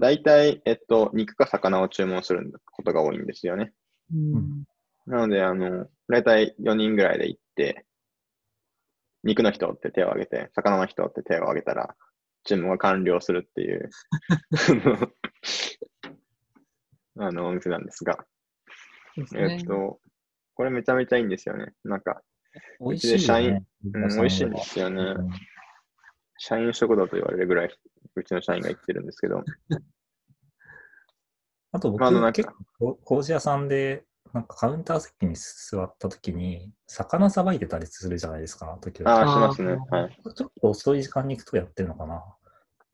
[0.00, 3.72] だいたい、えっと、肉か魚を注文することが多いんですよね。
[4.12, 4.64] うん。
[5.06, 7.84] なので、あの、だいたい4人ぐらいで行って、
[9.22, 11.94] 肉の人って手を挙げて、魚の人って手を挙げたら、
[12.44, 13.90] 注文が完了するっていう、
[17.18, 18.26] あの、お店なんですが、
[19.26, 19.64] すえねっ。
[19.64, 20.00] と、
[20.54, 21.72] これめちゃめちゃいいんですよね。
[21.84, 22.22] なんか、
[22.80, 23.64] 美味しいよ社員ね。
[23.84, 25.14] うん、美味しいんですよね。
[26.52, 27.70] うん社員食堂と言われるぐらい、
[28.14, 29.42] うちの社員が行ってるんですけど、
[31.72, 39.10] あと僕、あのなんか結構、麹屋さんで、なんかカウンター席に座った時に、魚さばいてたりするじゃないですか、時々。
[39.10, 39.76] ああ、しますね。
[39.90, 40.16] はい。
[40.34, 42.22] ちょっと遅い時間に行くとやってるのかな。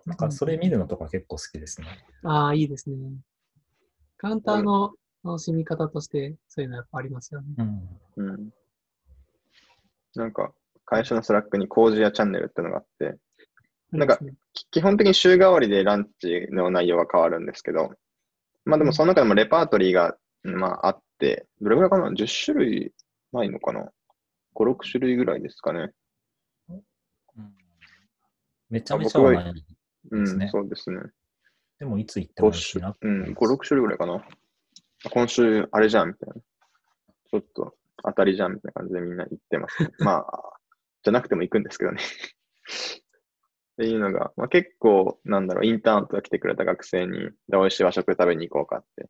[0.07, 1.89] なんかそれ見るのとか結構好きですね。
[2.23, 2.97] ああ、いいですね。
[4.17, 4.95] カウンターの
[5.25, 7.49] 楽しみ方として、そういうのやっぱありますよね。
[7.59, 8.01] うん。
[8.17, 8.51] うん。
[10.15, 10.53] なんか、
[10.85, 13.19] 会社の Slack に麹屋チャンネルってのがあって、
[13.93, 14.19] なんか
[14.71, 17.93] 基本的に週替わりでランチの内容は変わるんですけど、
[18.65, 22.93] まあでもその中でもレパートリーが、まああって、どれぐらいかな ?10 種類
[23.33, 23.91] ないのかな
[24.55, 25.91] ?5、6種類ぐらいですかね。
[28.69, 29.53] めちゃめちゃはない。
[30.13, 31.01] うん、ですねそうですね。
[31.79, 32.97] でもいつ行っても5いいしな。
[33.01, 34.25] 種、うん、5、6種類ぐらいかな。
[35.11, 36.35] 今週あれじゃんみたいな。
[36.35, 37.75] ちょっと
[38.05, 39.91] 当たりじゃんみたいな感じでみんな言ってます、ね。
[39.99, 40.25] まあ、
[41.03, 42.01] じゃなくても行くんですけどね。
[43.81, 49.09] っていうのが、まあ、結構、なんだろう、インターンとか来てくれた学生に、で美味しい和食食べに行こうかって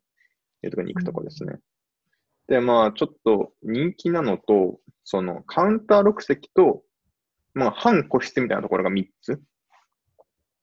[0.63, 1.59] いうところに行くとこですね。
[2.47, 6.83] で、まあ、ちょっと人気なのと、そのカウンター6席と、
[7.53, 9.41] まあ、半個室みたいなところが3つ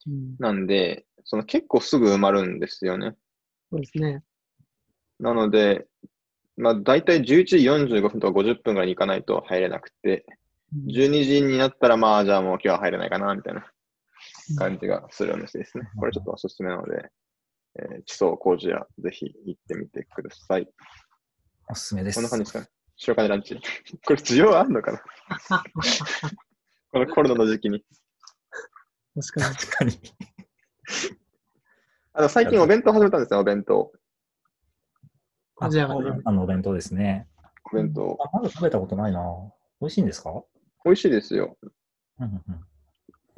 [0.07, 0.37] うん。
[0.39, 3.15] なんで、その結構すぐ埋まるんですよね。
[3.71, 4.23] そうですね。
[5.21, 5.87] なので、
[6.57, 10.39] まあ、大体11時45分とか50分ぐらいに行かないと入れなくて、うん
[10.87, 13.73] 12時になったら、まあ、じゃあもう今日は入れないかな、みたいな
[14.57, 15.89] 感じがするお店ですね。
[15.99, 17.11] これちょっとおすすめなので、
[17.81, 20.69] えー、地層工事屋、ぜひ行ってみてください。
[21.71, 22.17] おすすめです。
[22.17, 22.69] こんな感じですかね。
[22.97, 23.55] 白金ランチ。
[24.07, 24.99] これ需要あんのかな？
[26.93, 27.85] このコロナの時期に。
[29.15, 29.57] 確かに。
[29.57, 30.01] 確かに。
[32.15, 33.93] あの、最近お弁当始めたんですよ、お弁当。
[35.61, 37.29] あ、じゃあねあのお弁当ですね。
[37.73, 38.17] お弁当。
[38.21, 39.21] あまだ食べたことないな。
[39.81, 40.43] 美味しいんですか？
[40.85, 41.57] 美味しいですよ。
[42.19, 42.65] うんうんうん。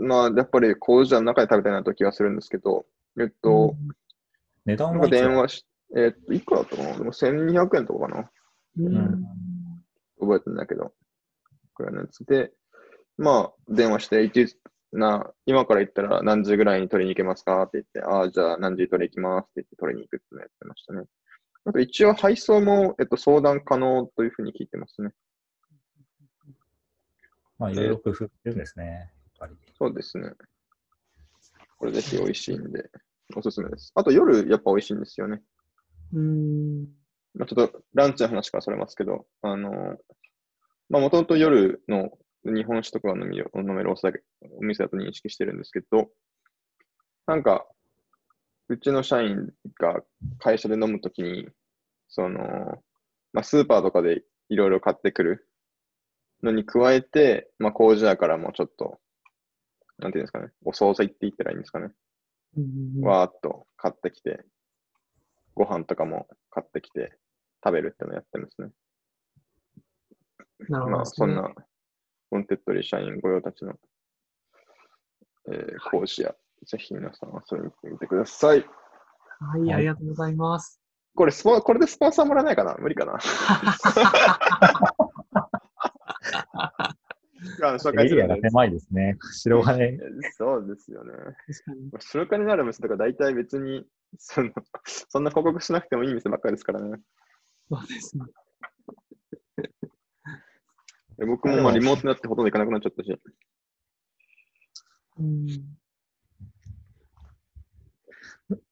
[0.01, 2.87] まあ、やっぱり工事屋の中で食べたいなと気がするんですけど、
[3.21, 3.77] えっと、
[4.65, 6.97] なんか値段は電話し、えっと、いくらだったかな？
[6.97, 8.31] でも1200円とかかな？
[8.79, 9.25] うんうん
[10.21, 10.93] 覚えてんだけど、
[11.75, 12.53] くらいのやつで、
[13.17, 14.55] まあ、電話して、いつ
[14.93, 21.05] な、今から行ったら何時ぐらいに取りに行けますかって言って、ああ、じゃあ何時取り行きますって言って取りに行くってのやってましたね。
[21.65, 25.11] あと一応配送も、えっと、相談可能というふうに聞いてますね。
[27.59, 29.11] まあ、いろいろ工夫してるんですね。
[29.81, 30.31] そうですね。
[31.79, 32.91] これぜひ美味しいんで、
[33.35, 33.93] おすすめです。
[33.95, 35.41] あと夜やっぱ美味しいんですよね。
[36.13, 36.83] うーん。
[37.35, 39.97] まあ、ちょっとランチの話からそれますけど、あの、
[40.91, 42.11] まあもともと夜の
[42.45, 44.21] 日本酒とかが飲み飲めるお酒
[44.59, 46.11] お店だと認識してるんですけど、
[47.27, 47.67] なんか、
[48.69, 49.51] うちの社員
[49.81, 50.03] が
[50.39, 51.49] 会社で飲むときに、
[52.09, 52.83] その、
[53.33, 55.49] まあスーパーとかでいろいろ買ってくる
[56.43, 58.99] のに加えて、まあ麹屋からもちょっと、
[60.01, 61.93] なんていうんですかね、お惣菜って言ったらいいんですかね。
[63.03, 64.45] わーっと買ってきて、
[65.55, 67.13] ご飯とかも買ってきて
[67.65, 68.71] 食べるってのをやってますね。
[70.69, 71.53] なるほど、まあ、そんな、
[72.31, 73.75] Wantedly 社員御用達の、
[75.53, 76.35] えー、麹屋、
[76.67, 78.65] ぜひ皆さん遊びに行ってみてください。
[79.39, 80.81] はい、はいありがとうございます。
[81.15, 82.77] これスポ、これでスポンサーもらえないかな？
[82.79, 83.19] 無理かな？
[87.69, 88.37] あの紹介エリアが。
[88.37, 89.17] 狭いですね。
[89.33, 89.99] 白金。
[90.37, 91.13] そうですよね。
[91.99, 93.87] 白金のある店とか大体別に、
[94.19, 94.51] その、
[94.85, 97.01] そんな広告しなくてもいい店ばっかりですからね。
[97.69, 98.25] そうですね。
[101.19, 103.21] で僕もまあリモートになってほとんど行かなくなっちゃったし。
[105.19, 105.47] うん。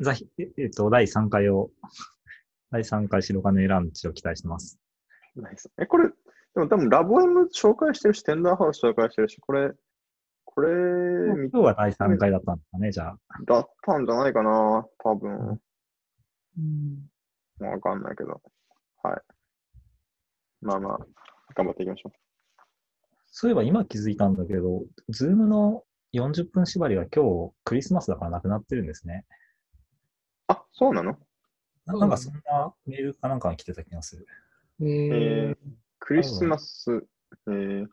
[0.01, 1.70] ざひええっと、第3回を、
[2.70, 4.78] 第3回白金ランチを期待してます。
[5.78, 6.11] え、これ、
[6.55, 9.72] でも多分ラボ M 紹介してるし、テンダーハウス紹介してるし、これ、
[10.44, 10.70] これ、
[11.36, 13.18] み今日は第3回だったんですかね、じゃあ。
[13.46, 15.61] だったんじゃないかな多分。
[16.59, 17.09] うん。
[17.61, 18.40] まあわかんないけど。
[19.03, 19.20] はい。
[20.61, 20.99] まあまあ、
[21.55, 22.12] 頑張っていきましょ
[23.26, 25.84] そういえば今気づいたんだけど、ズームの
[26.14, 29.26] 40分縛りが今日クリスマスだからなくなってるんですね。
[30.49, 30.53] う。
[30.55, 31.16] あ、そうなの？
[31.86, 34.26] なんかそんなメールかなんかが来てた気がする。
[34.80, 35.57] ええー、
[36.01, 37.07] クリスマス、
[37.49, 37.86] えー、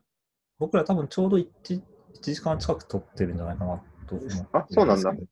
[0.60, 1.82] 僕ら多分ちょうど 1, 1
[2.22, 4.26] 時間近く撮ってるんじゃないかなと思。
[4.54, 5.28] あそうなんだで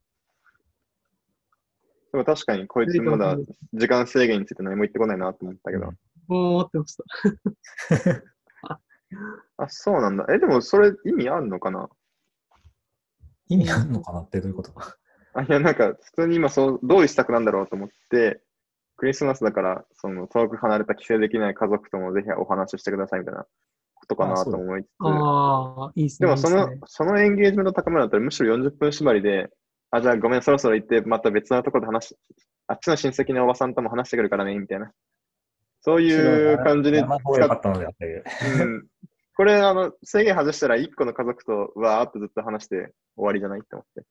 [2.19, 3.37] も確かにこいつまだ
[3.73, 5.87] 時間制限について何も言ってこないなと思ったけど。
[5.87, 7.03] うんもう思ってました。
[9.57, 10.25] あ、そうなんだ。
[10.33, 11.89] え、でもそれ意味あるのかな？
[13.49, 14.71] 意味あるのかなってどういうこと？
[14.71, 14.97] か。
[15.33, 18.41] あ、いや、なんか、普通に今そう、どういう施策なんだろうと思って、
[19.03, 23.45] クリスマスだから、その、遠く離れた帰省できない家族ともぜひお話ししてくださいみたいな
[23.95, 26.29] ことかなと思いつつ、ああ、いいっすね。
[26.29, 29.49] でもそのね、そのエンゲージメント高めるんだったら、むしろ40分縛りで、
[29.91, 32.17] あ、じゃあごめん、そろそろ行って、また別のところで話し、
[32.67, 34.89] あっちの親戚のおばさんとも話してくるからね、みたいな。
[35.81, 37.01] そういう感じで
[38.21, 38.61] っ。
[38.61, 38.87] うん
[39.35, 44.05] これ、あの、制限外したら1個の家族とわーっとずっと話して終わりじゃないって思って。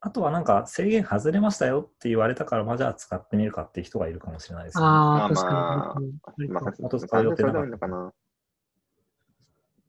[0.00, 4.84] あとはなんか制限外れましたよって言われたから、まあじゃあ使ってみるかっていう人がいるかもしれないですね。
[4.84, 8.12] あまあまあ使う予定なか。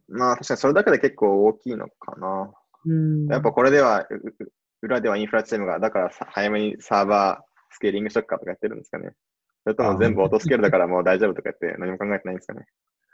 [0.09, 2.51] まあ、確かにそれだけで結構大きいのかな。
[2.85, 3.27] うん。
[3.27, 4.51] やっぱこれでは、うう
[4.81, 9.11] 裏ではインフラチームが、だからさ早めにサーバースケーリングしとくかとかやってるんですかね。
[9.63, 12.65] それとも全部オートスケールだからもう大丈夫とか言って何も考えてないんですかね。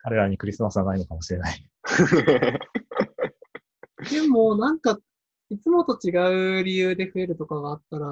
[0.04, 1.70] 彼らにクリスマスはないのかもしれない。
[4.12, 5.00] でも、なんか、
[5.54, 8.08] いつもと違う理由で増えるとかがあったら、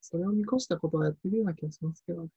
[0.00, 2.28] それを見越したことはやってるような気がしますけど。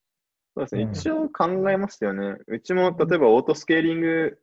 [0.55, 0.83] そうですね。
[0.83, 2.37] うん一応考えますよね。
[2.47, 4.39] うちも例えばオートスケーリング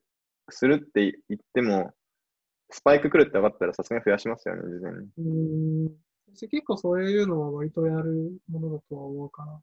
[0.50, 1.92] するって言っても、
[2.70, 5.08] スパイク来るって分かったらさすがに増やしますよね、事前に。
[5.18, 5.96] うん。
[6.32, 9.60] 私結構そういうのは割とやるものだとは思うから、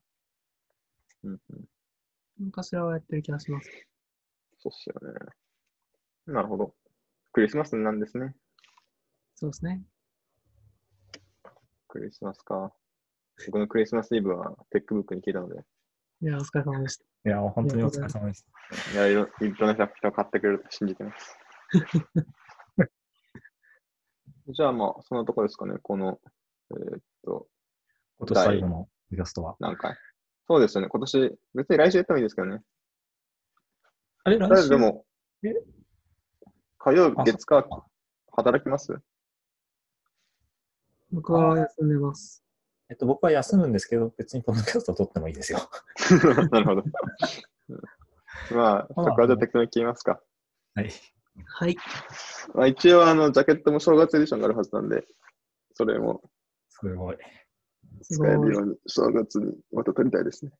[1.24, 1.64] うんうん、
[2.38, 3.68] 何かしらはやってる気がします。
[4.58, 5.18] そうっすよね。
[6.26, 6.74] なるほど。
[7.32, 8.34] クリスマスなんですね。
[9.34, 9.82] そうですね。
[11.92, 12.72] クリスマスか。
[13.48, 15.62] 僕のクリスマスイブはテックブックに聞いたので、
[16.22, 17.04] いや、お疲れ様でした。
[17.28, 18.46] いや、本当にお疲れ様です。
[18.94, 21.36] いや、いろいろんな人が買ってくれると信じてます。
[24.48, 25.76] じゃあまあ、そんなとこですかね。
[25.82, 26.18] この、
[26.70, 27.46] えーっと、
[28.20, 29.56] 今年最後のイラストは。
[29.60, 29.94] 何回？
[30.48, 30.88] そうですよね。
[30.88, 32.62] 今年、別に来週やってもいいですけどね。
[34.24, 34.70] あれ、来週？
[34.70, 35.04] でも
[35.44, 35.52] え、
[36.78, 37.68] 火曜月火、
[38.32, 38.96] 働きます？
[41.12, 42.42] 僕は休んでます。
[42.88, 45.58] えっと、僕は休むんですけど、別にポッドキャスト撮ってもいいですよ。
[46.50, 46.84] なるほど。
[48.54, 50.20] まあ、そこはじゃあ適当に切りますか？
[50.74, 50.90] はい。
[51.44, 51.76] はい。
[52.54, 55.06] まあ、一応、あの、ジャケットも正月エディションがあるはずなんで、
[55.74, 56.22] それも
[56.68, 57.18] すごい。
[58.02, 60.52] 使えるように、正月にまた撮りたいですね。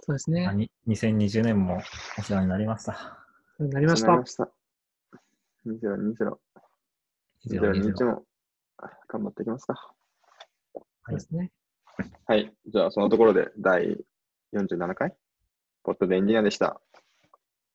[0.00, 0.70] そうですまあね。
[0.86, 1.80] に2020年も
[2.18, 3.26] お世話になりました。
[3.58, 4.26] そうなりましたなりま。
[4.26, 4.50] した。
[5.66, 6.36] 2020、
[7.48, 8.24] 2021も
[9.08, 9.74] 頑張っていきますか。
[10.74, 11.52] そうですね。
[12.26, 12.52] はい。
[12.66, 14.04] じゃあ、そのところで、第
[14.52, 15.14] 47回
[15.82, 16.80] ポッドでエンジニアでした。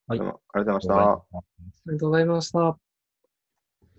[0.07, 0.93] はいどうもありがとうございました。
[0.93, 2.90] ありがとうございますありがとうございました。